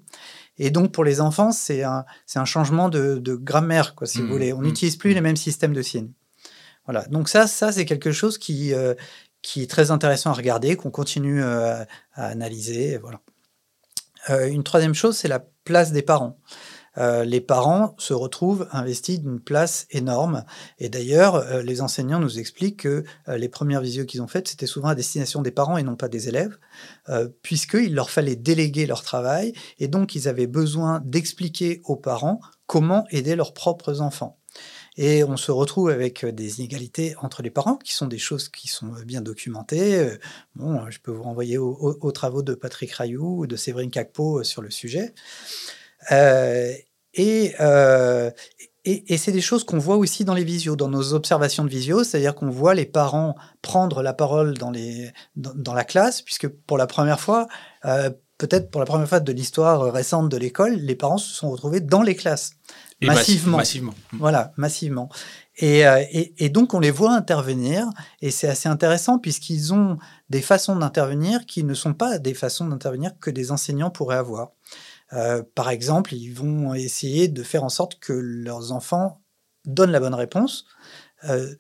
Et 0.58 0.70
donc, 0.70 0.92
pour 0.92 1.04
les 1.04 1.20
enfants, 1.20 1.52
c'est 1.52 1.84
un, 1.84 2.06
un, 2.36 2.46
changement 2.46 2.90
de, 2.90 3.20
grammaire, 3.36 3.96
quoi, 3.96 4.08
si 4.08 4.20
vous 4.20 4.28
mmh, 4.28 4.32
voulez. 4.32 4.54
On 4.54 4.60
mmh, 4.60 4.64
n'utilise 4.64 4.96
plus 4.98 5.12
mmh. 5.12 5.16
les 5.16 5.22
mêmes 5.22 5.36
systèmes 5.36 5.74
de 5.74 5.82
signes. 5.82 6.12
Voilà. 6.86 7.06
Donc 7.06 7.30
ça, 7.30 7.48
c'est 7.48 7.86
quelque 7.86 8.12
chose 8.12 8.38
qui, 8.38 8.74
euh, 8.74 8.94
qui 9.42 9.64
est 9.64 9.70
très 9.70 9.92
intéressant 9.92 10.32
à 10.32 10.34
regarder, 10.34 10.76
qu'on 10.76 10.92
continue 10.92 11.44
euh, 11.44 11.84
à 12.14 12.28
analyser. 12.28 12.98
Voilà. 12.98 13.22
Euh, 14.30 14.48
une 14.48 14.64
troisième 14.64 14.96
chose, 14.96 15.18
c'est 15.18 15.28
la 15.28 15.44
place 15.64 15.92
des 15.92 16.02
parents. 16.02 16.38
les 16.98 17.42
parents 17.42 17.94
se 17.98 18.14
retrouvent 18.14 18.70
investis 18.72 19.20
d'une 19.20 19.42
place 19.42 19.86
énorme. 19.90 20.46
Et 20.80 20.88
d'ailleurs, 20.88 21.62
les 21.62 21.82
enseignants 21.82 22.20
nous 22.20 22.40
expliquent 22.40 22.82
que 22.82 23.04
les 23.28 23.50
premières 23.50 23.82
visios 23.82 24.06
qu'ils 24.06 24.22
ont 24.22 24.28
faites, 24.28 24.48
c'était 24.48 24.68
souvent 24.68 24.90
à 24.90 24.96
destination 24.96 25.42
des 25.42 25.52
parents 25.52 25.78
et 25.78 25.84
non 25.84 25.98
pas 25.98 26.08
des 26.08 26.30
élèves, 26.30 26.58
puisqu'il 27.42 27.96
leur 27.96 28.12
fallait 28.12 28.38
déléguer 28.38 28.86
leur 28.86 29.02
travail. 29.02 29.52
Et 29.80 29.90
donc, 29.90 30.16
ils 30.16 30.30
avaient 30.30 30.48
besoin 30.48 31.02
d'expliquer 31.04 31.82
aux 31.84 31.98
parents 31.98 32.40
comment 32.66 33.04
aider 33.10 33.36
leurs 33.36 33.54
propres 33.54 34.00
enfants. 34.00 34.38
Et 34.98 35.24
on 35.26 35.36
se 35.36 35.52
retrouve 35.52 35.90
avec 35.90 36.24
euh, 36.24 36.32
des 36.32 36.60
inégalités 36.60 37.16
entre 37.22 37.42
les 37.42 37.50
parents, 37.50 37.76
qui 37.76 37.94
sont 37.94 38.08
des 38.08 38.18
choses 38.18 38.48
qui 38.50 38.68
sont 38.68 38.94
euh, 38.96 39.04
bien 39.04 39.22
documentées. 39.22 39.96
Euh, 39.96 40.18
bon, 40.56 40.90
je 40.90 41.00
peux 41.00 41.12
vous 41.12 41.24
renvoyer 41.24 41.58
aux, 41.58 42.12
travaux 42.12 42.44
de 42.44 42.54
Patrick 42.54 42.92
Rayou 42.94 43.42
ou 43.42 43.48
de 43.48 43.56
Séverine 43.56 43.92
Cacpo 43.92 44.44
sur 44.44 44.62
le 44.62 44.70
sujet. 44.70 45.14
et, 47.14 47.54
c'est 49.18 49.32
des 49.32 49.42
choses 49.42 49.64
qu'on 49.66 49.80
voit 49.80 49.98
aussi 49.98 50.24
dans 50.24 50.34
les 50.34 50.44
visios, 50.44 50.76
dans 50.76 50.88
nos 50.88 51.14
observations 51.14 51.64
de 51.64 51.70
visio, 51.70 52.04
c'est-à-dire 52.04 52.36
qu'on 52.36 52.50
voit 52.50 52.74
les 52.74 52.86
parents 52.86 53.36
prendre 53.62 54.02
la 54.02 54.14
parole 54.14 54.58
dans, 54.58 54.72
les, 54.72 55.12
dans, 55.36 55.74
la 55.74 55.84
classe, 55.84 56.22
puisque 56.22 56.48
pour 56.48 56.78
la 56.78 56.88
première 56.88 57.20
fois, 57.20 57.48
peut-être 58.38 58.70
pour 58.70 58.80
la 58.80 58.86
première 58.86 59.10
fois 59.10 59.20
de 59.20 59.32
l'histoire 59.32 59.92
récente 59.92 60.30
de 60.30 60.38
l'école, 60.38 60.76
les 60.76 60.96
parents 60.96 61.18
se 61.18 61.34
sont 61.34 61.50
retrouvés 61.50 61.82
dans 61.82 62.04
les 62.04 62.16
classes 62.16 62.52
massivement. 63.02 63.58
massivement. 63.58 63.94
Mm. 64.14 64.18
Voilà, 64.18 64.54
massivement. 64.58 65.10
Euh, 65.64 66.04
et, 66.12 66.46
et, 66.46 66.50
donc 66.50 66.74
on 66.74 66.80
les 66.80 66.92
voit 66.92 67.14
intervenir, 67.14 67.90
et 68.22 68.32
c'est 68.32 68.48
assez 68.48 68.68
intéressant 68.68 69.20
puisqu'ils 69.20 69.74
ont 69.74 69.98
des 70.30 70.42
façons 70.42 70.76
d'intervenir 70.76 71.46
qui 71.46 71.64
ne 71.64 71.74
sont 71.74 71.94
pas 71.94 72.20
des 72.20 72.34
façons 72.34 72.68
d'intervenir 72.68 73.18
que 73.20 73.32
des 73.32 73.52
enseignants 73.52 73.90
pourraient 73.90 74.18
avoir. 74.18 74.52
Euh, 75.14 75.44
par 75.56 75.70
exemple, 75.70 76.14
ils 76.14 76.32
vont 76.32 76.74
essayer 76.74 77.28
de 77.28 77.44
faire 77.44 77.64
en 77.64 77.70
sorte 77.70 78.00
que 78.00 78.14
leurs 78.14 78.72
enfants 78.72 79.22
donnent 79.66 79.92
la 79.92 80.00
bonne 80.00 80.16
réponse. 80.16 80.66
Euh, 81.26 81.56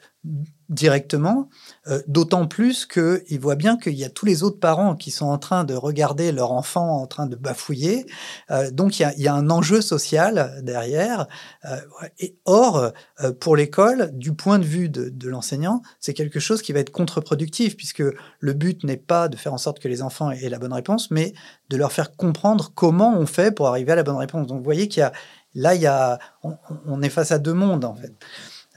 directement, 0.69 1.49
euh, 1.87 2.01
d'autant 2.07 2.47
plus 2.47 2.85
qu'il 2.85 3.39
voit 3.39 3.55
bien 3.55 3.77
qu'il 3.77 3.93
y 3.93 4.03
a 4.03 4.09
tous 4.09 4.25
les 4.25 4.43
autres 4.43 4.59
parents 4.59 4.95
qui 4.95 5.11
sont 5.11 5.27
en 5.27 5.37
train 5.37 5.63
de 5.63 5.73
regarder 5.73 6.31
leur 6.31 6.51
enfant 6.51 7.01
en 7.01 7.07
train 7.07 7.27
de 7.27 7.35
bafouiller. 7.35 8.05
Euh, 8.51 8.71
donc 8.71 8.99
il 8.99 9.13
y, 9.17 9.27
a, 9.27 9.33
un 9.33 9.49
enjeu 9.49 9.81
social 9.81 10.61
derrière. 10.63 11.27
Euh, 11.65 11.79
et 12.19 12.35
or, 12.45 12.91
pour 13.39 13.55
l'école, 13.55 14.11
du 14.13 14.33
point 14.33 14.59
de 14.59 14.65
vue 14.65 14.89
de, 14.89 15.29
l'enseignant, 15.29 15.81
c'est 15.99 16.13
quelque 16.13 16.39
chose 16.39 16.61
qui 16.61 16.71
va 16.71 16.79
être 16.79 16.91
contre-productif, 16.91 17.77
puisque 17.77 18.03
le 18.39 18.53
but 18.53 18.83
n'est 18.83 18.97
pas 18.97 19.27
de 19.27 19.35
faire 19.35 19.53
en 19.53 19.57
sorte 19.57 19.79
que 19.79 19.87
les 19.87 20.01
enfants 20.01 20.31
aient 20.31 20.49
la 20.49 20.59
bonne 20.59 20.73
réponse, 20.73 21.11
mais 21.11 21.33
de 21.69 21.77
leur 21.77 21.91
faire 21.91 22.15
comprendre 22.15 22.71
comment 22.73 23.17
on 23.17 23.25
fait 23.25 23.51
pour 23.51 23.67
arriver 23.67 23.91
à 23.91 23.95
la 23.95 24.03
bonne 24.03 24.17
réponse. 24.17 24.47
Donc 24.47 24.59
vous 24.59 24.63
voyez 24.63 24.87
qu'il 24.87 25.01
y 25.01 25.03
a 25.03 25.11
là, 25.55 25.73
il 25.73 25.81
y 25.81 25.87
a, 25.87 26.19
on 26.43 27.01
est 27.01 27.09
face 27.09 27.31
à 27.31 27.39
deux 27.39 27.53
mondes 27.53 27.85
en 27.85 27.95
fait. 27.95 28.13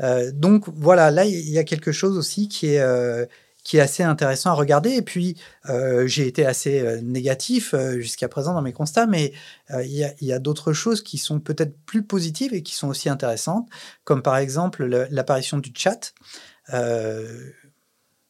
Euh, 0.00 0.30
donc 0.32 0.64
voilà, 0.68 1.10
là, 1.10 1.24
il 1.24 1.50
y 1.50 1.58
a 1.58 1.64
quelque 1.64 1.92
chose 1.92 2.16
aussi 2.16 2.48
qui 2.48 2.74
est, 2.74 2.80
euh, 2.80 3.26
qui 3.64 3.76
est 3.76 3.80
assez 3.80 4.02
intéressant 4.02 4.50
à 4.50 4.54
regarder. 4.54 4.90
Et 4.90 5.02
puis, 5.02 5.36
euh, 5.68 6.06
j'ai 6.06 6.26
été 6.26 6.46
assez 6.46 7.00
négatif 7.02 7.74
jusqu'à 7.98 8.28
présent 8.28 8.54
dans 8.54 8.62
mes 8.62 8.72
constats, 8.72 9.06
mais 9.06 9.32
il 9.70 10.14
y 10.20 10.32
a, 10.32 10.38
d'autres 10.38 10.72
choses 10.72 11.02
qui 11.02 11.18
sont 11.18 11.40
peut-être 11.40 11.76
plus 11.84 12.02
positives 12.02 12.54
et 12.54 12.62
qui 12.62 12.74
sont 12.74 12.88
aussi 12.88 13.08
intéressantes, 13.08 13.68
comme 14.04 14.22
par 14.22 14.36
exemple 14.36 14.84
l'apparition 15.10 15.58
du 15.58 15.72
chat. 15.74 16.14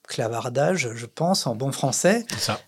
clavardage, 0.08 0.90
je 0.94 1.06
pense, 1.06 1.46
en 1.46 1.54
bon 1.54 1.70
français. 1.70 2.24
Ça. 2.38 2.60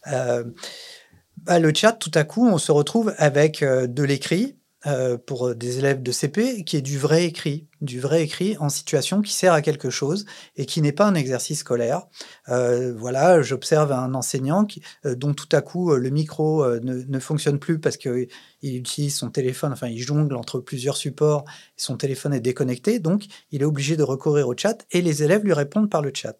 Bah, 1.38 1.58
le 1.58 1.72
chat, 1.74 1.92
tout 1.92 2.10
à 2.14 2.24
coup, 2.24 2.46
on 2.46 2.58
se 2.58 2.70
retrouve 2.70 3.14
avec 3.16 3.64
de 3.64 4.02
l'écrit, 4.02 4.59
euh, 4.86 5.18
pour 5.18 5.54
des 5.54 5.78
élèves 5.78 6.02
de 6.02 6.10
CP 6.10 6.64
qui 6.64 6.78
est 6.78 6.80
du 6.80 6.98
vrai 6.98 7.26
écrit, 7.26 7.66
du 7.82 8.00
vrai 8.00 8.22
écrit 8.22 8.56
en 8.60 8.70
situation 8.70 9.20
qui 9.20 9.34
sert 9.34 9.52
à 9.52 9.60
quelque 9.60 9.90
chose 9.90 10.24
et 10.56 10.64
qui 10.64 10.80
n'est 10.80 10.92
pas 10.92 11.04
un 11.04 11.14
exercice 11.14 11.58
scolaire. 11.58 12.06
Euh, 12.48 12.94
voilà, 12.96 13.42
j'observe 13.42 13.92
un 13.92 14.14
enseignant 14.14 14.66
euh, 15.04 15.14
dont 15.14 15.34
tout 15.34 15.48
à 15.52 15.60
coup 15.60 15.94
le 15.94 16.08
micro 16.08 16.66
ne, 16.80 17.02
ne, 17.02 17.18
fonctionne 17.18 17.58
plus 17.58 17.78
parce 17.78 17.98
qu'il 17.98 18.28
utilise 18.62 19.14
son 19.14 19.28
téléphone, 19.28 19.72
enfin 19.72 19.88
il 19.88 19.98
jongle 19.98 20.34
entre 20.34 20.60
plusieurs 20.60 20.96
supports, 20.96 21.44
son 21.76 21.98
téléphone 21.98 22.32
est 22.32 22.40
déconnecté, 22.40 23.00
donc 23.00 23.26
il 23.50 23.60
est 23.60 23.66
obligé 23.66 23.98
de 23.98 24.02
recourir 24.02 24.48
au 24.48 24.56
chat 24.56 24.86
et 24.92 25.02
les 25.02 25.22
élèves 25.22 25.44
lui 25.44 25.52
répondent 25.52 25.90
par 25.90 26.00
le 26.00 26.10
chat. 26.14 26.36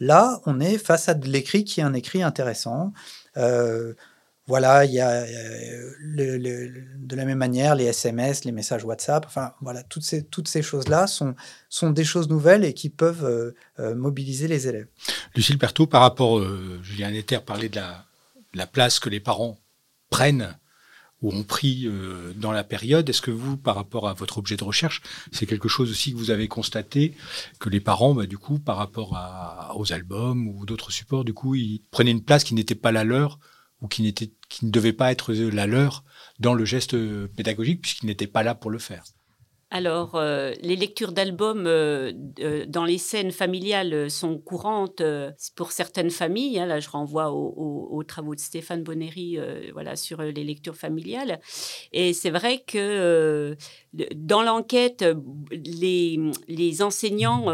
Là, 0.00 0.40
on 0.46 0.58
est 0.58 0.78
face 0.78 1.08
à 1.08 1.14
de 1.14 1.28
l'écrit 1.28 1.62
qui 1.62 1.78
est 1.78 1.84
un 1.84 1.94
écrit 1.94 2.24
intéressant. 2.24 2.92
Voilà, 4.48 4.86
il 4.86 4.92
y 4.92 5.00
a 5.00 5.10
euh, 5.10 5.92
de 6.00 7.16
la 7.16 7.26
même 7.26 7.36
manière 7.36 7.74
les 7.74 7.84
SMS, 7.84 8.46
les 8.46 8.52
messages 8.52 8.82
WhatsApp, 8.82 9.26
enfin 9.26 9.52
voilà, 9.60 9.82
toutes 9.82 10.04
ces, 10.04 10.24
toutes 10.24 10.48
ces 10.48 10.62
choses-là 10.62 11.06
sont, 11.06 11.34
sont 11.68 11.90
des 11.90 12.02
choses 12.02 12.30
nouvelles 12.30 12.64
et 12.64 12.72
qui 12.72 12.88
peuvent 12.88 13.26
euh, 13.26 13.54
euh, 13.78 13.94
mobiliser 13.94 14.48
les 14.48 14.66
élèves. 14.66 14.88
Lucille 15.36 15.58
Pertot, 15.58 15.86
par 15.86 16.00
rapport, 16.00 16.42
Julien 16.82 17.10
Netter 17.10 17.40
parlait 17.44 17.68
de 17.68 17.76
la, 17.76 18.06
la, 18.54 18.66
place 18.66 18.98
que 19.00 19.10
les 19.10 19.20
parents 19.20 19.58
prennent 20.08 20.56
ou 21.20 21.30
ont 21.30 21.42
pris 21.42 21.86
dans 22.36 22.52
la 22.52 22.64
période. 22.64 23.06
Est-ce 23.10 23.20
que 23.20 23.30
vous, 23.30 23.58
par 23.58 23.74
rapport 23.74 24.08
à 24.08 24.14
votre 24.14 24.38
objet 24.38 24.56
de 24.56 24.64
recherche, 24.64 25.02
c'est 25.30 25.44
quelque 25.44 25.68
chose 25.68 25.90
aussi 25.90 26.12
que 26.12 26.16
vous 26.16 26.30
avez 26.30 26.48
constaté 26.48 27.12
que 27.58 27.68
les 27.68 27.80
parents, 27.80 28.14
bah, 28.14 28.26
du 28.26 28.38
coup, 28.38 28.58
par 28.58 28.78
rapport 28.78 29.14
aux 29.76 29.92
albums 29.92 30.48
ou 30.48 30.64
d'autres 30.64 30.90
supports, 30.90 31.24
du 31.24 31.34
coup, 31.34 31.54
ils 31.54 31.82
prenaient 31.90 32.12
une 32.12 32.24
place 32.24 32.44
qui 32.44 32.54
n'était 32.54 32.74
pas 32.74 32.92
la 32.92 33.04
leur 33.04 33.38
ou 33.80 33.88
qui, 33.88 34.12
qui 34.12 34.66
ne 34.66 34.70
devait 34.70 34.92
pas 34.92 35.12
être 35.12 35.32
la 35.32 35.66
leur 35.66 36.04
dans 36.38 36.54
le 36.54 36.64
geste 36.64 36.96
pédagogique 37.28 37.82
puisqu'ils 37.82 38.06
n'étaient 38.06 38.26
pas 38.26 38.42
là 38.42 38.54
pour 38.54 38.70
le 38.70 38.78
faire. 38.78 39.04
Alors, 39.70 40.14
euh, 40.14 40.52
les 40.62 40.76
lectures 40.76 41.12
d'albums 41.12 41.66
euh, 41.66 42.12
euh, 42.40 42.64
dans 42.66 42.86
les 42.86 42.96
scènes 42.96 43.32
familiales 43.32 44.10
sont 44.10 44.38
courantes 44.38 45.02
pour 45.56 45.72
certaines 45.72 46.10
familles. 46.10 46.58
Hein. 46.58 46.64
là, 46.64 46.80
je 46.80 46.88
renvoie 46.88 47.30
aux, 47.32 48.02
travaux 48.04 48.34
de 48.34 48.40
Stéphane 48.40 48.82
Bonnery 48.82 49.38
voilà, 49.74 49.96
sur 49.96 50.22
les 50.22 50.44
lectures 50.44 50.76
familiales. 50.76 51.40
Et 51.92 52.14
c'est 52.14 52.30
vrai 52.30 52.62
que 52.66 53.56
dans 54.14 54.42
l'enquête, 54.42 55.04
les, 55.50 56.18
les, 56.46 56.82
enseignants 56.82 57.46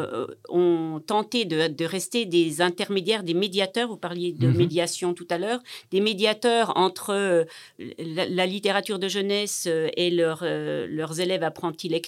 ont 0.49 1.03
tenté 1.05 1.45
de, 1.47 1.85
rester 1.85 2.27
des 2.27 2.61
intermédiaires, 2.61 3.25
des 3.25 3.35
médiateurs. 3.35 3.89
Vous 3.89 3.97
parliez 3.97 4.33
de 4.33 4.47
mhm. 4.47 4.57
médiation 4.57 5.15
tout 5.15 5.27
à 5.31 5.39
l'heure, 5.39 5.61
des 5.91 6.01
médiateurs 6.01 6.77
entre 6.77 7.47
la, 7.79 8.47
littérature 8.47 8.99
de 9.01 9.09
jeunesse 9.09 9.67
et 9.67 10.11
leurs 10.11 11.21
élèves 11.21 11.43
apprentis 11.43 11.89
lecteurs 11.89 12.04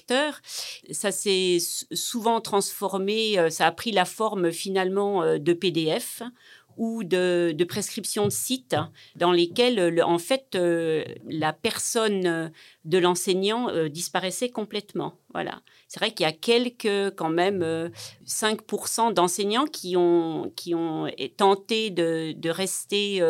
ça 0.91 1.11
s'est 1.11 1.57
souvent 1.91 2.41
transformé, 2.41 3.39
euh, 3.39 3.49
ça 3.49 3.67
a 3.67 3.71
pris 3.71 3.91
la 3.91 4.05
forme 4.05 4.51
finalement 4.51 5.23
euh, 5.23 5.37
de 5.37 5.53
PDF 5.53 6.21
ou 6.77 7.03
de, 7.03 7.53
de 7.57 7.63
prescriptions 7.63 8.25
de 8.25 8.31
sites 8.31 8.75
dans 9.15 9.31
lesquels, 9.31 10.03
en 10.03 10.19
fait, 10.19 10.53
euh, 10.53 11.03
la 11.27 11.51
personne 11.51 12.51
de 12.85 12.97
l'enseignant 12.99 13.87
disparaissait 13.87 14.49
complètement. 14.49 15.15
C'est 15.87 15.99
vrai 15.99 16.11
qu'il 16.11 16.25
y 16.25 16.29
a 16.29 16.33
quelques, 16.33 17.15
quand 17.15 17.29
même, 17.29 17.91
5% 18.25 19.13
d'enseignants 19.13 19.65
qui 19.65 19.95
ont, 19.97 20.51
qui 20.55 20.75
ont 20.75 21.07
tenté 21.37 21.89
de, 21.89 22.49
rester 22.49 23.21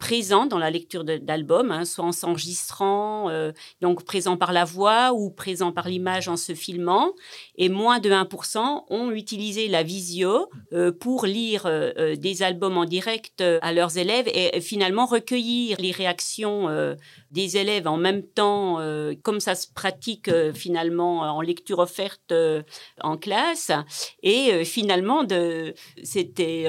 présent 0.00 0.46
dans 0.46 0.58
la 0.58 0.70
lecture 0.70 1.04
d'albums, 1.04 1.70
hein, 1.70 1.84
soit 1.84 2.04
en 2.04 2.10
s'enregistrant, 2.10 3.28
euh, 3.28 3.52
donc 3.82 4.02
présent 4.04 4.36
par 4.36 4.52
la 4.52 4.64
voix 4.64 5.12
ou 5.12 5.30
présent 5.30 5.72
par 5.72 5.88
l'image 5.88 6.26
en 6.26 6.36
se 6.36 6.54
filmant. 6.54 7.12
Et 7.56 7.68
moins 7.68 8.00
de 8.00 8.10
1% 8.10 8.84
ont 8.88 9.10
utilisé 9.12 9.68
la 9.68 9.82
visio 9.82 10.48
euh, 10.72 10.90
pour 10.90 11.26
lire 11.26 11.64
euh, 11.66 12.16
des 12.16 12.42
albums 12.42 12.78
en 12.78 12.86
direct 12.86 13.42
à 13.60 13.72
leurs 13.72 13.98
élèves 13.98 14.26
et, 14.34 14.60
finalement 14.62 15.04
recueillir 15.04 15.76
les 15.78 15.92
réactions 15.92 16.66
des 17.30 17.56
élèves 17.56 17.86
en 17.86 17.96
même 17.96 18.22
temps, 18.22 18.78
comme 19.22 19.40
ça 19.40 19.54
se 19.54 19.66
pratique 19.72 20.30
finalement 20.52 21.20
en 21.20 21.40
lecture 21.40 21.78
offerte 21.78 22.32
en 23.00 23.16
classe. 23.16 23.70
Et 24.22 24.64
finalement, 24.64 25.24
c'était 26.02 26.66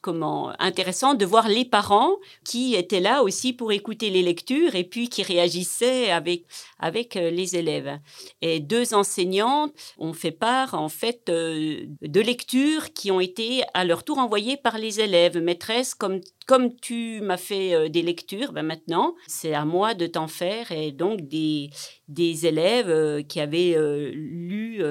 comment 0.00 0.52
intéressant 0.58 1.14
de 1.14 1.26
voir 1.26 1.48
les 1.48 1.64
parents 1.64 2.16
qui 2.44 2.74
étaient 2.74 3.00
là 3.00 3.22
aussi 3.22 3.52
pour 3.52 3.72
écouter 3.72 4.10
les 4.10 4.22
lectures 4.22 4.74
et 4.74 4.84
puis 4.84 5.08
qui 5.08 5.22
réagissaient 5.22 6.10
avec, 6.10 6.44
avec 6.78 7.16
euh, 7.16 7.30
les 7.30 7.56
élèves. 7.56 7.98
Et 8.40 8.60
deux 8.60 8.94
enseignantes 8.94 9.72
ont 9.98 10.12
fait 10.12 10.30
part, 10.30 10.74
en 10.74 10.88
fait, 10.88 11.28
euh, 11.28 11.84
de 12.00 12.20
lectures 12.20 12.92
qui 12.92 13.10
ont 13.10 13.20
été 13.20 13.62
à 13.74 13.84
leur 13.84 14.04
tour 14.04 14.18
envoyées 14.18 14.56
par 14.56 14.78
les 14.78 15.00
élèves. 15.00 15.38
Maîtresse, 15.38 15.94
comme, 15.94 16.20
comme 16.46 16.74
tu 16.76 17.20
m'as 17.20 17.36
fait 17.36 17.74
euh, 17.74 17.88
des 17.88 18.02
lectures, 18.02 18.52
ben 18.52 18.62
maintenant, 18.62 19.14
c'est 19.26 19.54
à 19.54 19.64
moi 19.64 19.94
de 19.94 20.06
t'en 20.06 20.28
faire. 20.28 20.72
Et 20.72 20.92
donc, 20.92 21.28
des, 21.28 21.70
des 22.08 22.46
élèves 22.46 23.24
qui 23.26 23.40
avaient 23.40 23.76
lu, 24.12 24.82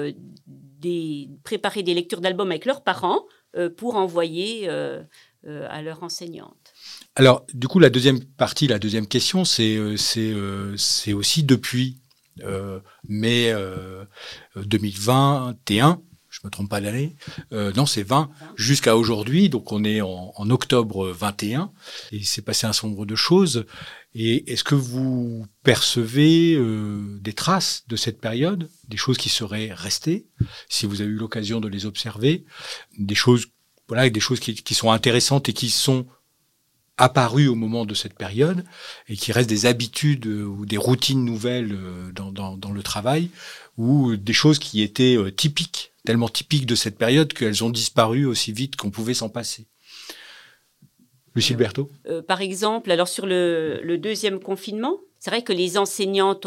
des, 0.46 1.28
préparé 1.44 1.82
des 1.82 1.94
lectures 1.94 2.20
d'albums 2.20 2.50
avec 2.50 2.64
leurs 2.64 2.82
parents 2.82 3.24
pour 3.76 3.96
envoyer 3.96 4.68
à 4.68 5.82
leur 5.82 6.02
enseignante. 6.02 6.72
Alors, 7.14 7.44
du 7.52 7.68
coup, 7.68 7.78
la 7.78 7.90
deuxième 7.90 8.24
partie, 8.24 8.66
la 8.66 8.78
deuxième 8.78 9.06
question, 9.06 9.44
c'est 9.44 9.76
euh, 9.76 9.96
euh, 10.16 10.76
aussi 11.14 11.42
depuis 11.42 11.98
euh, 12.42 12.80
mai 13.06 13.54
2021, 14.56 16.00
je 16.00 16.11
me 16.44 16.50
trompe 16.50 16.68
pas 16.68 16.80
l'année, 16.80 17.16
non, 17.50 17.86
c'est 17.86 18.02
20, 18.02 18.30
jusqu'à 18.56 18.96
aujourd'hui, 18.96 19.48
donc 19.48 19.72
on 19.72 19.84
est 19.84 20.00
en, 20.00 20.50
octobre 20.50 21.08
21, 21.08 21.70
et 22.10 22.16
il 22.16 22.26
s'est 22.26 22.42
passé 22.42 22.66
un 22.66 22.72
certain 22.72 22.88
nombre 22.88 23.06
de 23.06 23.14
choses. 23.14 23.64
Et 24.14 24.52
est-ce 24.52 24.64
que 24.64 24.74
vous 24.74 25.46
percevez 25.62 26.58
des 27.20 27.32
traces 27.32 27.84
de 27.88 27.96
cette 27.96 28.20
période, 28.20 28.68
des 28.88 28.96
choses 28.96 29.18
qui 29.18 29.28
seraient 29.28 29.72
restées, 29.72 30.26
si 30.68 30.86
vous 30.86 31.00
avez 31.00 31.10
eu 31.10 31.16
l'occasion 31.16 31.60
de 31.60 31.68
les 31.68 31.86
observer, 31.86 32.44
des 32.98 33.14
choses, 33.14 33.46
voilà, 33.88 34.10
des 34.10 34.20
choses 34.20 34.40
qui, 34.40 34.54
qui 34.54 34.74
sont 34.74 34.90
intéressantes 34.90 35.48
et 35.48 35.52
qui 35.52 35.70
sont 35.70 36.06
apparu 36.96 37.48
au 37.48 37.54
moment 37.54 37.84
de 37.86 37.94
cette 37.94 38.14
période 38.14 38.64
et 39.08 39.16
qui 39.16 39.32
restent 39.32 39.48
des 39.48 39.66
habitudes 39.66 40.26
euh, 40.26 40.44
ou 40.44 40.66
des 40.66 40.76
routines 40.76 41.24
nouvelles 41.24 41.72
euh, 41.72 42.12
dans, 42.12 42.30
dans, 42.32 42.70
le 42.70 42.82
travail 42.82 43.30
ou 43.76 44.16
des 44.16 44.32
choses 44.32 44.58
qui 44.58 44.82
étaient 44.82 45.16
euh, 45.16 45.30
typiques, 45.30 45.91
tellement 46.04 46.28
typiques 46.28 46.66
de 46.66 46.74
cette 46.74 46.98
période 46.98 47.32
qu'elles 47.32 47.62
ont 47.64 47.70
disparu 47.70 48.24
aussi 48.26 48.52
vite 48.52 48.76
qu'on 48.76 48.90
pouvait 48.90 49.14
s'en 49.14 49.28
passer. 49.28 49.66
Lucille 51.34 51.56
Berthaud 51.56 51.90
Par 52.28 52.42
exemple, 52.42 52.90
alors 52.90 53.08
sur 53.08 53.26
le, 53.26 53.80
le 53.82 53.96
deuxième 53.96 54.38
confinement, 54.40 55.00
c'est 55.18 55.30
vrai 55.30 55.42
que 55.42 55.52
les 55.52 55.78
enseignantes 55.78 56.46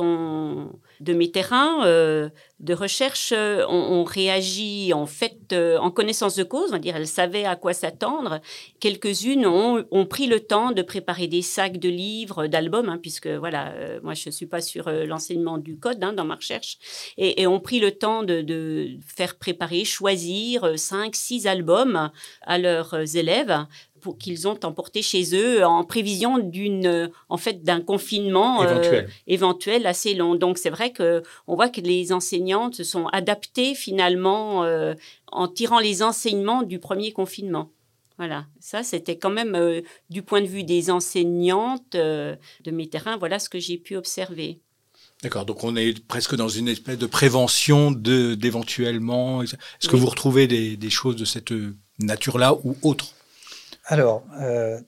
de 0.99 1.13
mes 1.13 1.31
terrains 1.31 1.85
euh, 1.85 2.29
de 2.59 2.73
recherche 2.73 3.33
euh, 3.35 3.65
ont, 3.67 4.03
réagi 4.03 4.93
en 4.93 5.05
fait 5.05 5.51
euh, 5.51 5.77
en 5.77 5.91
connaissance 5.91 6.35
de 6.35 6.43
cause, 6.43 6.69
on 6.69 6.73
va 6.73 6.79
dire, 6.79 6.95
elles 6.95 7.07
savaient 7.07 7.45
à 7.45 7.55
quoi 7.55 7.73
s'attendre. 7.73 8.39
Quelques-unes 8.79 9.45
ont, 9.45 10.05
pris 10.05 10.27
le 10.27 10.39
temps 10.39 10.71
de 10.71 10.81
préparer 10.81 11.27
des 11.27 11.41
sacs 11.41 11.77
de 11.77 11.89
livres, 11.89 12.47
d'albums, 12.47 12.89
hein, 12.89 12.99
puisque 13.01 13.27
voilà, 13.27 13.73
moi 14.03 14.13
je 14.13 14.29
ne 14.29 14.31
suis 14.31 14.45
pas 14.45 14.61
sur 14.61 14.89
l'enseignement 14.89 15.57
du 15.57 15.77
code 15.77 16.03
hein, 16.03 16.13
dans 16.13 16.25
ma 16.25 16.35
recherche, 16.35 16.77
et, 17.17 17.45
ont 17.47 17.59
pris 17.59 17.79
le 17.79 17.91
temps 17.91 18.23
de, 18.23 18.41
de 18.41 18.97
faire 19.05 19.37
préparer, 19.37 19.83
choisir 19.83 20.77
cinq, 20.77 21.15
six 21.15 21.47
albums 21.47 22.11
à 22.41 22.57
leurs 22.57 23.15
élèves 23.15 23.65
qu'ils 24.13 24.47
ont 24.47 24.59
emporté 24.63 25.01
chez 25.01 25.35
eux 25.35 25.65
en 25.65 25.83
prévision 25.83 26.37
d'une, 26.37 27.11
en 27.29 27.37
fait, 27.37 27.63
d'un 27.63 27.81
confinement 27.81 28.63
euh, 28.63 29.03
éventuel. 29.27 29.85
assez 29.87 30.13
long. 30.13 30.35
Donc 30.35 30.57
c'est 30.57 30.69
vrai 30.69 30.91
que 30.91 31.23
on 31.47 31.55
voit 31.55 31.69
que 31.69 31.81
les 31.81 32.11
enseignantes 32.11 32.75
se 32.75 32.83
sont 32.83 33.07
adaptées 33.07 33.75
finalement 33.75 34.63
euh, 34.63 34.93
en 35.31 35.47
tirant 35.47 35.79
les 35.79 36.03
enseignements 36.03 36.63
du 36.63 36.79
premier 36.79 37.11
confinement. 37.11 37.71
Voilà, 38.17 38.45
ça 38.59 38.81
c'était 38.83 39.17
quand 39.17 39.29
même 39.29 39.55
euh, 39.55 39.81
du 40.09 40.21
point 40.21 40.41
de 40.41 40.47
vue 40.47 40.63
des 40.63 40.89
enseignantes 40.89 41.91
de 41.93 42.37
mes 42.71 42.87
terrains, 42.87 43.17
voilà 43.17 43.39
ce 43.39 43.49
que 43.49 43.59
j'ai 43.59 43.77
pu 43.77 43.97
observer. 43.97 44.59
D'accord, 45.21 45.45
donc 45.45 45.63
on 45.63 45.75
est 45.75 46.05
presque 46.05 46.35
dans 46.35 46.47
une 46.47 46.67
espèce 46.67 46.97
de 46.97 47.05
prévention 47.07 47.91
de 47.91 48.35
d'éventuellement. 48.35 49.41
Est-ce 49.41 49.87
que 49.89 49.95
vous 49.95 50.05
retrouvez 50.05 50.47
des, 50.47 50.77
des, 50.77 50.89
choses 50.89 51.15
de 51.15 51.25
cette 51.25 51.53
nature-là 51.99 52.55
ou 52.63 52.77
autres 52.83 53.14
alors, 53.85 54.23
euh, 54.39 54.81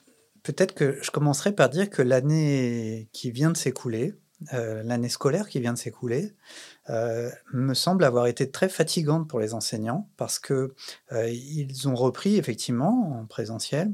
peut-être 0.43 0.73
que 0.73 0.97
je 1.01 1.11
commencerai 1.11 1.51
par 1.53 1.69
dire 1.69 1.89
que 1.89 2.01
l'année 2.01 3.09
qui 3.13 3.31
vient 3.31 3.51
de 3.51 3.57
s'écouler, 3.57 4.15
euh, 4.53 4.81
l'année 4.83 5.09
scolaire 5.09 5.49
qui 5.49 5.59
vient 5.59 5.73
de 5.73 5.77
s'écouler, 5.77 6.33
euh, 6.89 7.29
me 7.53 7.75
semble 7.75 8.03
avoir 8.03 8.25
été 8.25 8.49
très 8.49 8.69
fatigante 8.69 9.27
pour 9.27 9.39
les 9.39 9.53
enseignants 9.53 10.09
parce 10.17 10.39
que 10.39 10.73
ils 11.11 11.87
ont 11.87 11.95
repris 11.95 12.37
effectivement 12.37 13.19
en 13.19 13.25
présentiel 13.25 13.93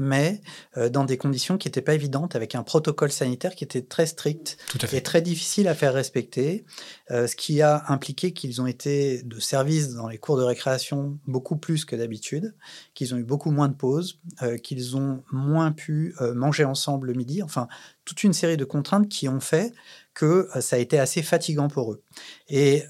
mais 0.00 0.40
euh, 0.78 0.88
dans 0.88 1.04
des 1.04 1.18
conditions 1.18 1.58
qui 1.58 1.68
n'étaient 1.68 1.82
pas 1.82 1.94
évidentes, 1.94 2.34
avec 2.34 2.54
un 2.54 2.62
protocole 2.62 3.12
sanitaire 3.12 3.54
qui 3.54 3.64
était 3.64 3.82
très 3.82 4.06
strict 4.06 4.56
et 4.92 5.02
très 5.02 5.20
difficile 5.20 5.68
à 5.68 5.74
faire 5.74 5.92
respecter, 5.92 6.64
euh, 7.10 7.26
ce 7.26 7.36
qui 7.36 7.60
a 7.60 7.84
impliqué 7.88 8.32
qu'ils 8.32 8.62
ont 8.62 8.66
été 8.66 9.22
de 9.22 9.38
service 9.38 9.90
dans 9.90 10.08
les 10.08 10.16
cours 10.16 10.38
de 10.38 10.42
récréation 10.42 11.18
beaucoup 11.26 11.56
plus 11.56 11.84
que 11.84 11.94
d'habitude, 11.94 12.54
qu'ils 12.94 13.14
ont 13.14 13.18
eu 13.18 13.24
beaucoup 13.24 13.50
moins 13.50 13.68
de 13.68 13.74
pauses, 13.74 14.20
euh, 14.40 14.56
qu'ils 14.56 14.96
ont 14.96 15.22
moins 15.30 15.70
pu 15.70 16.14
manger 16.34 16.64
ensemble 16.64 17.08
le 17.08 17.12
midi, 17.12 17.42
enfin 17.42 17.68
toute 18.06 18.24
une 18.24 18.32
série 18.32 18.56
de 18.56 18.64
contraintes 18.64 19.08
qui 19.08 19.28
ont 19.28 19.40
fait 19.40 19.74
que 20.14 20.48
ça 20.60 20.76
a 20.76 20.78
été 20.78 20.98
assez 20.98 21.22
fatigant 21.22 21.68
pour 21.68 21.92
eux. 21.92 22.02
Et 22.48 22.84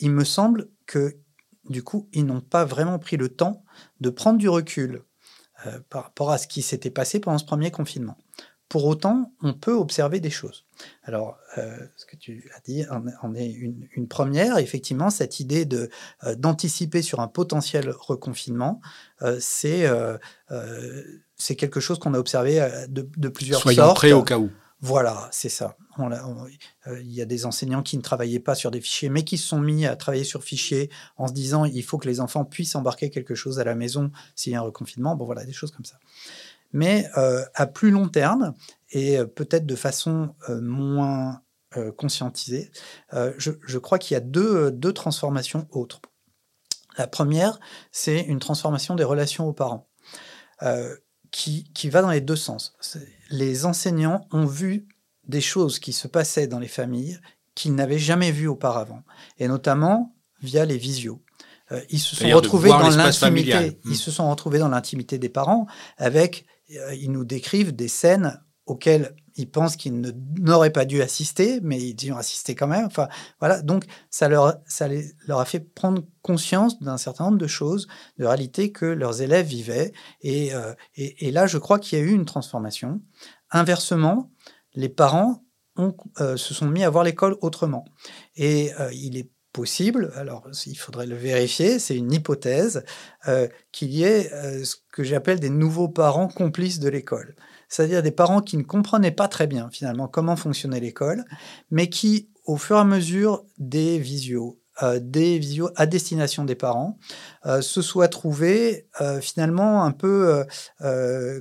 il 0.00 0.10
me 0.10 0.24
semble 0.24 0.68
que 0.86 1.16
du 1.68 1.82
coup, 1.82 2.08
ils 2.12 2.24
n'ont 2.24 2.40
pas 2.40 2.64
vraiment 2.64 2.98
pris 2.98 3.16
le 3.16 3.28
temps 3.28 3.62
de 4.00 4.10
prendre 4.10 4.38
du 4.38 4.48
recul 4.48 5.04
euh, 5.66 5.80
par 5.90 6.04
rapport 6.04 6.30
à 6.30 6.38
ce 6.38 6.46
qui 6.46 6.62
s'était 6.62 6.90
passé 6.90 7.20
pendant 7.20 7.38
ce 7.38 7.44
premier 7.44 7.70
confinement. 7.70 8.16
Pour 8.68 8.84
autant, 8.84 9.32
on 9.42 9.54
peut 9.54 9.72
observer 9.72 10.20
des 10.20 10.30
choses. 10.30 10.66
Alors, 11.02 11.38
euh, 11.56 11.78
ce 11.96 12.04
que 12.04 12.16
tu 12.16 12.50
as 12.54 12.60
dit 12.60 12.84
en, 13.22 13.34
est 13.34 13.50
une, 13.50 14.08
première. 14.08 14.58
Effectivement, 14.58 15.08
cette 15.08 15.40
idée 15.40 15.64
de 15.64 15.88
euh, 16.24 16.34
d'anticiper 16.34 17.00
sur 17.00 17.20
un 17.20 17.28
potentiel 17.28 17.90
reconfinement, 17.90 18.80
c'est 19.40 19.86
c'est 21.36 21.56
quelque 21.56 21.80
chose 21.80 21.98
qu'on 21.98 22.14
a 22.14 22.18
observé 22.18 22.60
de, 22.88 23.08
de 23.16 23.28
plusieurs 23.28 23.60
Soyons 23.60 23.84
sortes. 23.84 23.96
prêts 23.96 24.12
au 24.12 24.22
cas 24.22 24.38
où. 24.38 24.50
Voilà, 24.80 25.28
c'est 25.32 25.48
ça. 25.48 25.76
Euh, 25.98 27.00
il 27.00 27.12
y 27.12 27.20
a 27.20 27.24
des 27.24 27.46
enseignants 27.46 27.82
qui 27.82 27.96
ne 27.96 28.02
travaillaient 28.02 28.38
pas 28.38 28.54
sur 28.54 28.70
des 28.70 28.80
fichiers, 28.80 29.08
mais 29.08 29.24
qui 29.24 29.36
se 29.36 29.46
sont 29.48 29.58
mis 29.58 29.86
à 29.86 29.96
travailler 29.96 30.22
sur 30.22 30.44
fichiers 30.44 30.88
en 31.16 31.26
se 31.26 31.32
disant 31.32 31.64
il 31.64 31.82
faut 31.82 31.98
que 31.98 32.06
les 32.06 32.20
enfants 32.20 32.44
puissent 32.44 32.76
embarquer 32.76 33.10
quelque 33.10 33.34
chose 33.34 33.58
à 33.58 33.64
la 33.64 33.74
maison 33.74 34.12
s'il 34.36 34.52
y 34.52 34.56
a 34.56 34.60
un 34.60 34.62
reconfinement. 34.62 35.16
Bon, 35.16 35.24
voilà, 35.24 35.44
des 35.44 35.52
choses 35.52 35.72
comme 35.72 35.84
ça. 35.84 35.98
Mais 36.72 37.08
euh, 37.16 37.44
à 37.54 37.66
plus 37.66 37.90
long 37.90 38.08
terme, 38.08 38.54
et 38.90 39.18
euh, 39.18 39.26
peut-être 39.26 39.66
de 39.66 39.76
façon 39.76 40.34
moins 40.48 41.42
conscientisée, 41.98 42.70
je, 43.12 43.78
crois 43.78 43.98
qu'il 43.98 44.14
y 44.14 44.16
a 44.16 44.20
deux, 44.20 44.70
deux 44.70 44.94
transformations 44.94 45.68
autres. 45.70 46.00
La 46.96 47.06
première, 47.06 47.60
c'est 47.92 48.20
une 48.20 48.38
transformation 48.38 48.94
des 48.94 49.04
relations 49.04 49.46
aux 49.46 49.52
parents. 49.52 49.86
Qui, 51.30 51.70
qui, 51.74 51.90
va 51.90 52.00
dans 52.00 52.10
les 52.10 52.22
deux 52.22 52.36
sens. 52.36 52.74
Les 53.30 53.66
enseignants 53.66 54.26
ont 54.32 54.46
vu 54.46 54.86
des 55.26 55.40
choses 55.40 55.78
qui 55.78 55.92
se 55.92 56.08
passaient 56.08 56.46
dans 56.46 56.58
les 56.58 56.68
familles 56.68 57.20
qu'ils 57.54 57.74
n'avaient 57.74 57.98
jamais 57.98 58.30
vues 58.30 58.46
auparavant, 58.46 59.02
et 59.38 59.48
notamment 59.48 60.14
via 60.40 60.64
les 60.64 60.78
visios. 60.78 61.20
Euh, 61.72 61.80
ils 61.90 61.98
se 61.98 62.16
sont 62.16 62.28
retrouvés 62.30 62.70
dans 62.70 62.88
l'intimité. 62.88 63.78
Ils 63.84 63.90
hmm. 63.90 63.94
se 63.94 64.10
sont 64.10 64.30
retrouvés 64.30 64.58
dans 64.58 64.68
l'intimité 64.68 65.18
des 65.18 65.28
parents. 65.28 65.66
Avec, 65.96 66.46
euh, 66.76 66.94
ils 66.94 67.10
nous 67.10 67.24
décrivent 67.24 67.74
des 67.74 67.88
scènes 67.88 68.40
auxquelles 68.66 69.14
ils 69.38 69.48
pensent 69.48 69.76
qu'ils 69.76 70.14
n'auraient 70.40 70.72
pas 70.72 70.84
dû 70.84 71.00
assister, 71.00 71.60
mais 71.62 71.80
ils 71.80 72.04
y 72.04 72.12
ont 72.12 72.16
assisté 72.16 72.56
quand 72.56 72.66
même. 72.66 72.86
Enfin, 72.86 73.08
voilà. 73.38 73.62
Donc, 73.62 73.84
ça 74.10 74.28
leur, 74.28 74.56
ça 74.66 74.88
leur 75.26 75.38
a 75.38 75.44
fait 75.44 75.60
prendre 75.60 76.02
conscience 76.22 76.80
d'un 76.80 76.98
certain 76.98 77.26
nombre 77.26 77.38
de 77.38 77.46
choses, 77.46 77.86
de 78.18 78.26
réalités 78.26 78.72
que 78.72 78.84
leurs 78.84 79.22
élèves 79.22 79.46
vivaient. 79.46 79.92
Et, 80.22 80.52
euh, 80.54 80.74
là, 81.22 81.46
je 81.46 81.56
crois 81.56 81.78
qu'il 81.78 81.98
y 81.98 82.02
a 82.02 82.04
eu 82.04 82.10
une 82.10 82.24
transformation. 82.24 83.00
Inversement, 83.52 84.32
les 84.74 84.88
parents 84.88 85.44
euh, 86.20 86.36
se 86.36 86.52
sont 86.52 86.66
mis 86.66 86.82
à 86.82 86.90
voir 86.90 87.04
l'école 87.04 87.36
autrement. 87.40 87.84
Et 88.34 88.72
euh, 88.80 88.90
il 88.92 89.16
est 89.16 89.30
possible, 89.52 90.12
alors 90.16 90.48
il 90.66 90.76
faudrait 90.76 91.06
le 91.06 91.16
vérifier, 91.16 91.78
c'est 91.78 91.96
une 91.96 92.12
hypothèse, 92.12 92.84
qu'il 93.72 93.90
y 93.90 94.04
ait 94.04 94.28
ce 94.64 94.76
que 94.92 95.02
j'appelle 95.02 95.40
des 95.40 95.50
nouveaux 95.50 95.88
parents 95.88 96.28
complices 96.28 96.78
de 96.78 96.88
l'école. 96.88 97.34
C'est-à-dire 97.68 98.02
des 98.02 98.10
parents 98.10 98.40
qui 98.40 98.56
ne 98.56 98.62
comprenaient 98.62 99.10
pas 99.10 99.28
très 99.28 99.46
bien 99.46 99.68
finalement 99.70 100.08
comment 100.08 100.36
fonctionnait 100.36 100.80
l'école, 100.80 101.24
mais 101.70 101.88
qui, 101.88 102.30
au 102.44 102.56
fur 102.56 102.76
et 102.76 102.80
à 102.80 102.84
mesure 102.84 103.44
des 103.58 103.98
visios, 103.98 104.58
euh, 104.82 104.98
des 105.02 105.38
visios 105.38 105.70
à 105.76 105.86
destination 105.86 106.44
des 106.44 106.54
parents, 106.54 106.98
se 107.60 107.82
soient 107.82 108.08
trouvés 108.08 108.86
finalement 109.20 109.84
un 109.84 109.92
peu, 109.92 110.44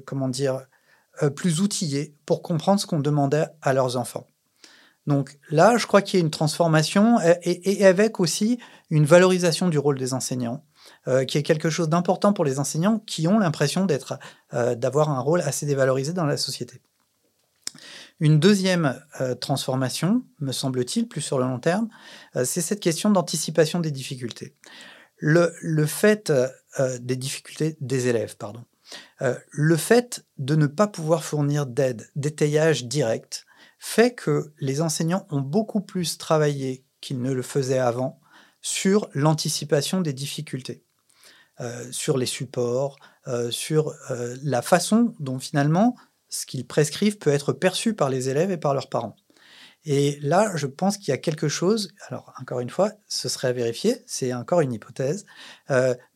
comment 0.06 0.28
dire, 0.28 0.66
plus 1.36 1.62
outillés 1.62 2.16
pour 2.26 2.42
comprendre 2.42 2.80
ce 2.80 2.88
qu'on 2.88 3.00
demandait 3.00 3.48
à 3.62 3.74
leurs 3.74 3.98
enfants. 3.98 4.28
Donc 5.08 5.40
là, 5.50 5.78
je 5.78 5.88
crois 5.88 6.02
qu'il 6.02 6.20
y 6.20 6.22
a 6.22 6.26
une 6.26 6.32
transformation 6.32 7.18
et, 7.42 7.86
avec 7.86 8.20
aussi 8.20 8.60
une 8.90 9.06
valorisation 9.06 9.70
du 9.70 9.80
rôle 9.80 9.98
des 9.98 10.13
enseignants, 10.13 10.63
euh, 11.08 11.23
qui 11.23 11.38
est 11.38 11.43
quelque 11.43 11.69
chose 11.69 11.88
d'important 11.88 12.34
pour 12.34 12.43
les 12.43 12.60
enseignants 12.60 13.00
qui 13.00 13.28
ont 13.28 13.39
l'impression 13.39 13.88
euh, 14.54 14.76
d'avoir 14.76 15.10
un 15.10 15.19
rôle 15.19 15.41
assez 15.41 15.65
dévalorisé 15.65 16.12
dans 16.12 16.26
la 16.26 16.36
société. 16.36 16.82
Une 18.19 18.39
deuxième 18.39 19.00
euh, 19.21 19.36
transformation, 19.36 20.23
me 20.39 20.52
semble-t-il, 20.52 21.08
plus 21.08 21.21
sur 21.21 21.39
le 21.39 21.45
long 21.45 21.60
terme, 21.60 21.88
c'est 22.43 22.62
cette 22.62 22.80
question 22.80 23.10
d'anticipation 23.10 23.80
des 23.80 23.91
difficultés. 23.91 24.54
Le, 25.17 25.54
le 25.62 25.86
fait 25.86 26.32
des 27.00 27.15
difficultés 27.15 27.78
des 27.82 28.08
élèves, 28.08 28.38
pardon. 28.38 28.63
le 29.19 29.78
fait 29.78 30.26
de 30.38 30.56
ne 30.56 30.67
pas 30.67 30.88
pouvoir 30.88 31.23
fournir 31.23 31.65
d'aide, 31.65 32.08
d'étayage 32.15 32.86
direct, 32.86 33.45
fait 33.80 34.13
que 34.13 34.52
les 34.60 34.82
enseignants 34.82 35.26
ont 35.32 35.41
beaucoup 35.41 35.82
plus 35.82 36.17
travaillé 36.17 36.84
qu'ils 37.02 37.21
ne 37.21 37.32
le 37.32 37.41
faisaient 37.41 37.80
avant 37.80 38.19
sur 38.67 39.10
l'anticipation 39.13 40.01
des 40.01 40.12
difficultés, 40.12 40.84
euh, 41.62 41.89
sur 41.91 42.17
les 42.17 42.25
supports, 42.25 42.97
euh, 43.27 43.49
sur 43.49 43.93
euh, 44.12 44.36
la 44.43 44.62
façon 44.62 45.15
dont 45.19 45.39
finalement 45.39 45.95
ce 46.27 46.45
qu'ils 46.45 46.67
prescrivent 46.67 47.17
peut 47.17 47.30
être 47.30 47.53
perçu 47.53 47.93
par 47.93 48.10
les 48.10 48.27
élèves 48.27 48.51
et 48.51 48.58
par 48.58 48.73
leurs 48.73 48.89
parents. 48.89 49.15
Et 49.86 50.19
là, 50.21 50.51
je 50.56 50.67
pense 50.67 50.97
qu'il 50.97 51.10
y 51.10 51.13
a 51.13 51.17
quelque 51.17 51.47
chose, 51.47 51.93
alors 52.10 52.34
encore 52.41 52.60
une 52.60 52.69
fois, 52.69 52.91
ce 53.08 53.30
serait 53.30 53.47
à 53.47 53.53
vérifier, 53.53 54.03
c'est 54.06 54.34
encore 54.34 54.60
une 54.60 54.73
hypothèse, 54.73 55.25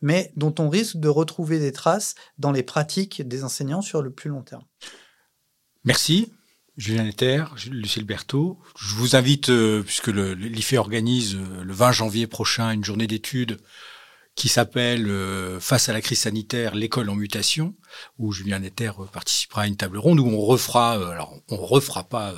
mais 0.01 0.33
dont 0.35 0.53
on 0.59 0.67
risque 0.67 0.97
de 0.97 1.07
retrouver 1.07 1.57
des 1.59 1.71
traces 1.71 2.15
dans 2.37 2.51
les 2.51 2.63
pratiques 2.63 3.25
des 3.25 3.45
enseignants 3.45 3.81
sur 3.81 4.01
le 4.01 4.11
plus 4.11 4.29
long 4.29 4.41
terme. 4.41 4.65
Merci. 5.85 6.33
Julien 6.77 7.05
Etter, 7.05 7.43
Lucille 7.69 8.05
Berthaud. 8.05 8.57
Je 8.79 8.95
vous 8.95 9.15
invite, 9.17 9.49
euh, 9.49 9.83
puisque 9.83 10.07
l'IFE 10.07 10.73
organise 10.73 11.35
euh, 11.35 11.63
le 11.63 11.73
20 11.73 11.91
janvier 11.91 12.27
prochain 12.27 12.71
une 12.71 12.83
journée 12.83 13.07
d'études 13.07 13.57
qui 14.35 14.47
s'appelle 14.47 15.07
euh, 15.09 15.59
Face 15.59 15.89
à 15.89 15.93
la 15.93 15.99
crise 15.99 16.21
sanitaire, 16.21 16.73
l'école 16.73 17.09
en 17.09 17.15
mutation, 17.15 17.75
où 18.17 18.31
Julien 18.31 18.63
Etter 18.63 18.91
participera 19.11 19.63
à 19.63 19.67
une 19.67 19.75
table 19.75 19.97
ronde 19.97 20.21
où 20.21 20.27
on 20.27 20.39
refera, 20.39 20.93
alors 20.93 21.37
on 21.49 21.57
refera 21.57 22.05
pas 22.05 22.33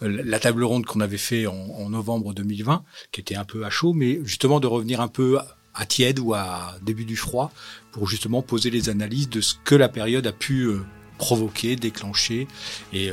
la 0.00 0.40
table 0.40 0.64
ronde 0.64 0.86
qu'on 0.86 1.00
avait 1.00 1.18
fait 1.18 1.46
en, 1.46 1.90
novembre 1.90 2.32
2020, 2.32 2.82
qui 3.12 3.20
était 3.20 3.36
un 3.36 3.44
peu 3.44 3.66
à 3.66 3.70
chaud, 3.70 3.92
mais 3.92 4.20
justement 4.24 4.58
de 4.58 4.66
revenir 4.66 5.02
un 5.02 5.08
peu 5.08 5.38
à 5.74 5.84
tiède 5.84 6.18
ou 6.18 6.32
à 6.32 6.74
début 6.80 7.04
du 7.04 7.16
froid 7.16 7.52
pour 7.92 8.08
justement 8.08 8.40
poser 8.40 8.70
les 8.70 8.88
analyses 8.88 9.28
de 9.28 9.42
ce 9.42 9.54
que 9.64 9.74
la 9.74 9.90
période 9.90 10.26
a 10.26 10.32
pu 10.32 10.70
provoquer, 11.18 11.76
déclencher, 11.76 12.46
et, 12.92 13.12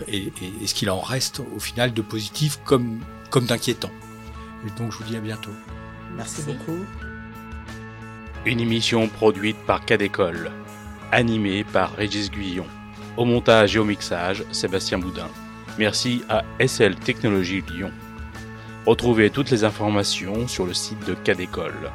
ce 0.66 0.74
qu'il 0.74 0.90
en 0.90 1.02
reste 1.02 1.42
au 1.56 1.60
final 1.60 1.94
de 1.94 2.02
positif 2.02 2.60
comme, 2.64 3.00
comme 3.30 3.46
d'inquiétant. 3.46 3.92
donc 4.78 4.92
je 4.92 4.98
vous 4.98 5.04
dis 5.04 5.16
à 5.16 5.22
bientôt. 5.22 5.52
Merci, 6.16 6.44
beaucoup. 6.44 6.80
Une 8.46 8.60
émission 8.60 9.08
produite 9.08 9.58
par 9.66 9.86
Cadécole, 9.86 10.52
animée 11.12 11.64
par 11.64 11.96
Régis 11.96 12.30
Guillon. 12.30 12.68
Au 13.18 13.26
montage 13.26 13.76
et 13.76 13.80
au 13.80 13.86
mixage, 13.86 14.44
Sébastien 14.52 14.98
Boudin. 14.98 15.30
Merci 15.78 16.24
à 16.30 16.44
SL 16.60 16.96
Technologies 16.96 17.64
Lyon. 17.72 17.92
Retrouvez 18.86 19.30
toutes 19.30 19.50
les 19.50 19.64
informations 19.64 20.48
sur 20.48 20.66
le 20.66 20.74
site 20.74 21.06
de 21.06 21.14
Cadécole. 21.14 21.92